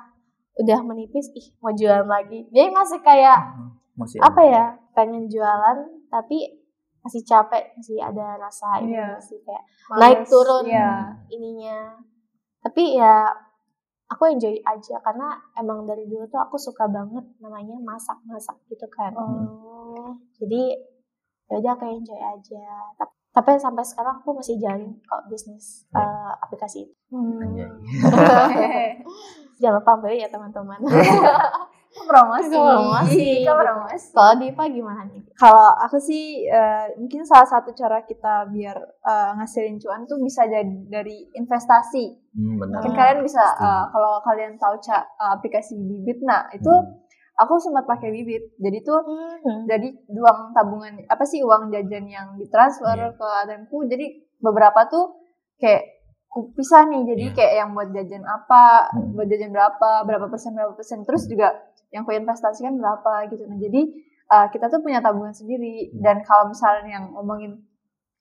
udah 0.56 0.80
menipis 0.82 1.28
ih 1.32 1.48
mau 1.60 1.72
jualan 1.72 2.06
lagi 2.06 2.48
jadi 2.50 2.70
masih 2.70 3.00
kayak 3.00 3.40
Hmm. 3.52 3.72
masih 3.96 4.20
apa 4.20 4.42
ya 4.42 4.64
pengen 4.92 5.26
jualan 5.26 5.78
tapi 6.08 6.64
masih 7.00 7.22
capek 7.22 7.76
masih 7.76 7.98
ada 7.98 8.36
rasa 8.36 8.80
ini 8.80 8.92
Iya. 8.92 9.14
masih 9.14 9.38
kayak 9.42 9.64
Males, 9.86 10.00
naik 10.00 10.20
turun 10.26 10.64
Iya. 10.66 10.90
ininya 11.30 11.80
tapi 12.60 12.96
ya 12.96 13.30
aku 14.06 14.26
enjoy 14.28 14.56
aja 14.60 14.96
karena 15.00 15.28
emang 15.54 15.84
dari 15.84 16.06
dulu 16.06 16.24
tuh 16.26 16.40
aku 16.40 16.56
suka 16.56 16.88
banget 16.88 17.24
namanya 17.38 17.76
masak 17.80 18.18
masak 18.24 18.56
gitu 18.66 18.88
kan 18.88 19.12
Oh. 19.14 20.16
jadi 20.36 20.76
ya 21.46 21.56
udah 21.58 21.76
kayak 21.76 21.96
enjoy 21.96 22.18
aja 22.18 22.64
tapi, 22.96 23.14
tapi 23.32 23.50
sampai 23.56 23.84
sekarang 23.84 24.18
aku 24.18 24.34
masih 24.34 24.58
jalin 24.58 24.98
kok 25.00 25.28
bisnis 25.28 25.86
eh, 25.92 26.32
aplikasi 26.40 26.84
itu 26.84 26.96
Anjay. 27.14 27.70
jangan 29.56 29.80
lupa 29.80 29.94
beli 29.98 30.20
ya 30.20 30.28
teman-teman 30.28 30.80
promosi. 31.96 32.52
Promosi. 32.52 33.24
Promosi. 33.48 34.12
kalau 34.12 34.36
Diva 34.36 34.64
gimana 34.68 35.02
nih 35.06 35.24
Kalau 35.34 35.72
aku 35.78 35.96
sih 35.98 36.44
eh, 36.44 36.92
mungkin 36.94 37.24
salah 37.24 37.44
satu 37.46 37.72
cara 37.72 38.04
kita 38.04 38.48
biar 38.48 38.76
eh, 39.02 39.30
ngasilin 39.34 39.80
cuan 39.80 40.04
tuh 40.04 40.20
bisa 40.20 40.44
jadi 40.46 40.68
dari 40.86 41.32
investasi. 41.32 42.06
Hmm, 42.32 42.56
benar 42.58 42.76
Mungkin 42.78 42.92
Ah, 42.92 42.98
kalian 42.98 43.20
bisa 43.22 43.44
eh, 43.58 43.84
kalau 43.90 44.20
kalian 44.22 44.54
tahu 44.56 44.76
ca- 44.82 45.08
eh, 45.08 45.32
aplikasi 45.32 45.76
Bibit, 45.78 46.20
nah 46.22 46.52
itu 46.52 46.68
Hmm. 46.68 47.00
aku 47.38 47.56
sempat 47.58 47.84
pakai 47.86 48.12
Bibit. 48.12 48.44
Jadi 48.56 48.78
tuh 48.82 49.00
Hmm. 49.00 49.64
jadi 49.64 49.88
uang 50.10 50.52
tabungan 50.52 51.00
apa 51.06 51.24
sih 51.24 51.40
uang 51.42 51.70
jajan 51.70 52.06
yang 52.06 52.36
ditransfer 52.36 52.92
Iya. 52.94 53.16
ke 53.16 53.28
ATM-ku 53.42 53.88
jadi 53.88 54.06
beberapa 54.38 54.84
tuh 54.86 55.16
kayak 55.56 55.95
pisah 56.52 56.84
nih 56.86 57.02
jadi 57.06 57.24
Iya. 57.24 57.34
kayak 57.34 57.54
yang 57.56 57.70
buat 57.72 57.90
jajan 57.90 58.24
apa 58.24 58.92
Hmm. 58.92 59.16
buat 59.16 59.28
jajan 59.28 59.52
berapa 59.52 59.90
berapa 60.04 60.26
persen 60.28 60.52
berapa 60.52 60.74
persen 60.74 61.00
terus 61.02 61.24
juga 61.26 61.56
yang 61.90 62.04
ku 62.04 62.12
investasikan 62.12 62.76
berapa 62.76 63.30
gitu 63.30 63.44
nah 63.46 63.56
jadi 63.56 63.82
uh, 64.28 64.48
kita 64.50 64.68
tuh 64.68 64.80
punya 64.80 65.00
tabungan 65.00 65.32
sendiri 65.32 65.90
Hmm. 65.90 66.02
dan 66.02 66.18
kalau 66.22 66.50
misalnya 66.50 66.92
yang 66.92 67.06
ngomongin 67.10 67.64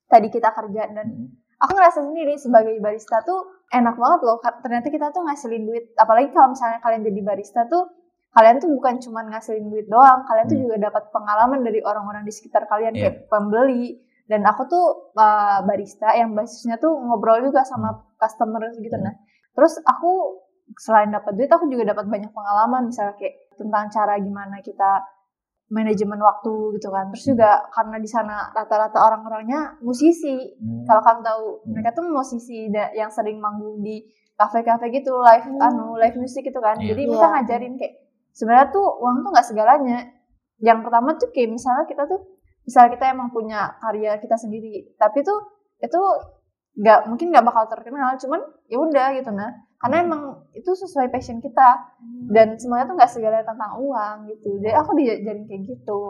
tadi 0.06 0.28
kita 0.28 0.48
kerja 0.48 0.86
dan 0.88 1.06
Hmm. 1.08 1.26
aku 1.58 1.72
ngerasa 1.72 2.00
sendiri 2.02 2.34
sebagai 2.36 2.78
barista 2.78 3.18
tuh 3.20 3.50
enak 3.68 3.94
banget 3.94 4.20
loh 4.22 4.38
ternyata 4.60 4.86
kita 4.86 5.10
tuh 5.10 5.22
ngasilin 5.22 5.64
duit 5.64 5.84
apalagi 5.96 6.30
kalau 6.30 6.52
misalnya 6.52 6.78
kalian 6.78 7.02
jadi 7.02 7.20
barista 7.20 7.66
tuh 7.66 7.90
kalian 8.30 8.58
tuh 8.58 8.66
bukan 8.68 8.98
cuma 9.00 9.22
ngasilin 9.24 9.66
duit 9.66 9.86
doang 9.86 10.22
kalian 10.22 10.44
tuh 10.44 10.54
Hmm. 10.54 10.64
juga 10.64 10.76
dapat 10.86 11.10
pengalaman 11.10 11.60
dari 11.62 11.80
orang-orang 11.80 12.22
di 12.22 12.30
sekitar 12.30 12.66
kalian 12.66 12.94
Iya. 12.94 13.10
kayak 13.10 13.16
pembeli 13.26 13.98
dan 14.24 14.40
aku 14.42 14.64
tuh 14.64 14.84
uh, 15.14 15.60
barista 15.62 16.12
yang 16.16 16.32
basisnya 16.32 16.80
tuh 16.80 16.96
ngobrol 16.96 17.44
juga 17.44 17.60
sama 17.62 17.92
customer 18.16 18.60
gitu 18.74 18.92
Hmm. 18.92 19.04
nah 19.04 19.14
terus 19.52 19.76
aku 19.84 20.40
selain 20.80 21.12
dapat 21.12 21.36
duit 21.36 21.50
aku 21.52 21.68
juga 21.68 21.92
dapat 21.92 22.08
banyak 22.08 22.32
pengalaman 22.32 22.88
misalnya 22.88 23.14
kayak 23.14 23.36
tentang 23.54 23.86
cara 23.88 24.16
gimana 24.16 24.58
kita 24.58 25.04
manajemen 25.68 26.20
waktu 26.20 26.52
gitu 26.76 26.88
kan 26.88 27.08
terus 27.08 27.24
juga 27.24 27.68
karena 27.72 27.96
di 27.96 28.08
sana 28.08 28.52
rata-rata 28.52 29.00
orang-orangnya 29.00 29.80
musisi 29.80 30.56
Hmm. 30.56 30.84
kalau 30.84 31.00
kamu 31.00 31.20
tahu 31.20 31.44
Hmm. 31.60 31.68
mereka 31.72 31.90
tuh 31.92 32.04
musisi 32.08 32.68
yang 32.72 33.08
sering 33.08 33.40
manggung 33.40 33.80
di 33.80 34.04
kafe-kafe 34.34 34.90
gitu 34.90 35.14
live 35.20 35.46
Hmm. 35.46 35.62
anu 35.62 35.96
live 35.96 36.16
musik 36.16 36.44
gitu 36.44 36.60
kan 36.60 36.76
Iya. 36.80 36.92
jadi 36.92 37.02
mereka 37.06 37.22
Iya. 37.22 37.32
ngajarin 37.38 37.74
kayak 37.76 37.94
sebenarnya 38.32 38.68
tuh 38.72 38.86
uang 38.98 39.16
tuh 39.22 39.30
nggak 39.30 39.46
segalanya 39.46 39.98
yang 40.58 40.80
pertama 40.80 41.14
tuh 41.14 41.28
kayak 41.30 41.50
misalnya 41.50 41.84
kita 41.84 42.02
tuh 42.06 42.20
misalnya 42.64 42.90
kita 42.92 43.04
emang 43.12 43.28
punya 43.28 43.76
karya 43.78 44.16
kita 44.16 44.34
sendiri 44.34 44.96
tapi 44.96 45.20
tuh 45.20 45.36
itu 45.78 46.00
nggak 46.74 47.06
mungkin 47.06 47.30
nggak 47.30 47.44
bakal 47.44 47.64
terkenal 47.68 48.16
cuman 48.16 48.40
ya 48.66 48.76
udah 48.76 49.14
gitu 49.14 49.30
nah 49.30 49.52
karena 49.78 49.96
Hmm. 50.00 50.06
emang 50.08 50.22
itu 50.50 50.70
sesuai 50.72 51.12
passion 51.12 51.38
kita 51.38 51.68
dan 52.26 52.56
semuanya 52.56 52.88
tuh 52.88 52.96
nggak 52.96 53.10
segalanya 53.10 53.44
tentang 53.44 53.76
uang 53.76 54.16
gitu 54.26 54.56
jadi 54.58 54.74
aku 54.74 54.96
diajarin 54.96 55.44
kayak 55.44 55.62
gitu 55.64 56.00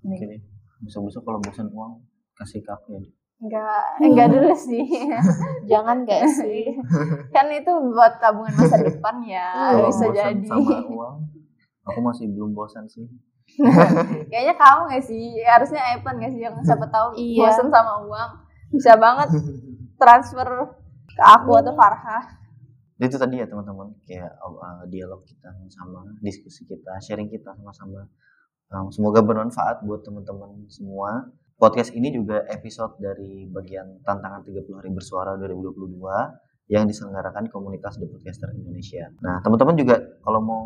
Oke 0.00 0.24
deh. 0.24 0.40
Bisa-bisa 0.80 1.20
kalau 1.20 1.36
bosan 1.38 1.68
uang 1.70 2.00
kasih 2.32 2.58
ke 2.58 2.72
aku 2.72 2.96
ya. 2.96 3.04
Enggak 3.38 3.84
enggak 4.00 4.28
dulu 4.32 4.52
sih 4.66 4.84
jangan 5.70 6.02
gak 6.04 6.24
sih 6.26 6.72
kan 7.36 7.46
itu 7.48 7.68
buat 7.70 8.16
tabungan 8.16 8.52
masa 8.56 8.80
depan 8.80 9.20
ya 9.22 9.48
Kalau 9.76 9.88
bisa 9.88 10.06
jadi 10.10 10.40
sama 10.42 10.80
uang, 10.88 11.16
aku 11.84 11.98
masih 12.00 12.26
belum 12.28 12.50
bosan 12.50 12.84
sih. 12.84 13.06
kayaknya 14.30 14.54
kamu 14.56 14.80
gak 14.92 15.04
sih? 15.04 15.22
Harusnya 15.44 15.82
Evan 15.96 16.14
gak 16.20 16.32
sih 16.32 16.40
yang 16.42 16.56
siapa 16.62 16.86
tahu 16.88 17.16
Iya. 17.16 17.50
bosan 17.50 17.68
sama 17.68 17.94
uang. 18.06 18.30
Bisa 18.70 18.92
banget 18.96 19.28
transfer 19.98 20.48
ke 21.10 21.22
aku 21.26 21.58
atau 21.58 21.74
Farha 21.74 22.40
itu 23.00 23.16
tadi 23.16 23.40
ya 23.40 23.48
teman-teman. 23.48 23.96
Kayak 24.04 24.36
uh, 24.44 24.84
dialog 24.92 25.24
kita 25.24 25.48
sama 25.72 26.04
diskusi 26.20 26.68
kita 26.68 27.00
sharing 27.00 27.32
kita 27.32 27.56
sama-sama. 27.56 28.04
Um, 28.70 28.92
semoga 28.92 29.24
bermanfaat 29.24 29.82
buat 29.88 30.04
teman-teman 30.04 30.68
semua. 30.68 31.32
Podcast 31.56 31.92
ini 31.92 32.08
juga 32.12 32.44
episode 32.48 32.96
dari 33.00 33.44
bagian 33.48 34.00
tantangan 34.04 34.44
30 34.48 34.80
hari 34.80 34.90
bersuara 34.92 35.36
2022 35.36 36.00
yang 36.72 36.88
diselenggarakan 36.88 37.52
komunitas 37.52 38.00
The 38.00 38.08
Podcaster 38.08 38.48
Indonesia. 38.56 39.12
Nah 39.20 39.44
teman-teman 39.44 39.76
juga 39.76 40.00
kalau 40.24 40.40
mau 40.40 40.64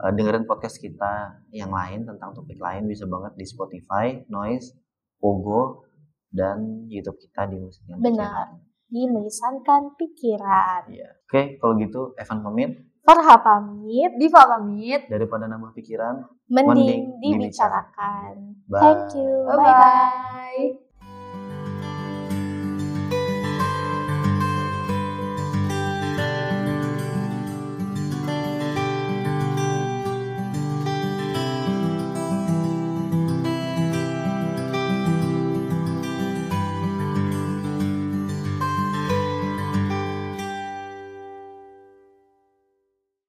uh, 0.00 0.12
dengerin 0.14 0.48
podcast 0.48 0.80
kita 0.80 1.42
yang 1.52 1.74
lain 1.74 2.08
tentang 2.08 2.32
topik 2.32 2.56
lain 2.56 2.88
bisa 2.88 3.04
banget 3.04 3.36
di 3.36 3.44
Spotify, 3.44 4.22
Noise, 4.30 4.72
Pogo 5.20 5.88
dan 6.32 6.88
YouTube 6.88 7.20
kita 7.20 7.50
di 7.50 7.60
musik 7.60 7.84
yang 7.90 8.00
Benar. 8.00 8.56
Di 8.92 9.08
melisankan 9.08 9.96
pikiran. 9.96 10.88
Iya. 10.88 11.16
Oke, 11.28 11.56
kalau 11.60 11.76
gitu 11.80 12.12
Evan 12.20 12.44
pamit 12.44 12.92
Farha 13.02 13.34
pamit, 13.42 14.14
Diva 14.14 14.46
pamit. 14.46 15.10
daripada 15.10 15.50
nambah 15.50 15.74
pikiran. 15.74 16.22
mending 16.46 17.18
Mending 17.18 17.50
dibicarakan. 17.50 18.62
Bye. 18.70 18.78
Thank 18.78 19.18
you. 19.18 19.32
Bye-bye. 19.50 20.91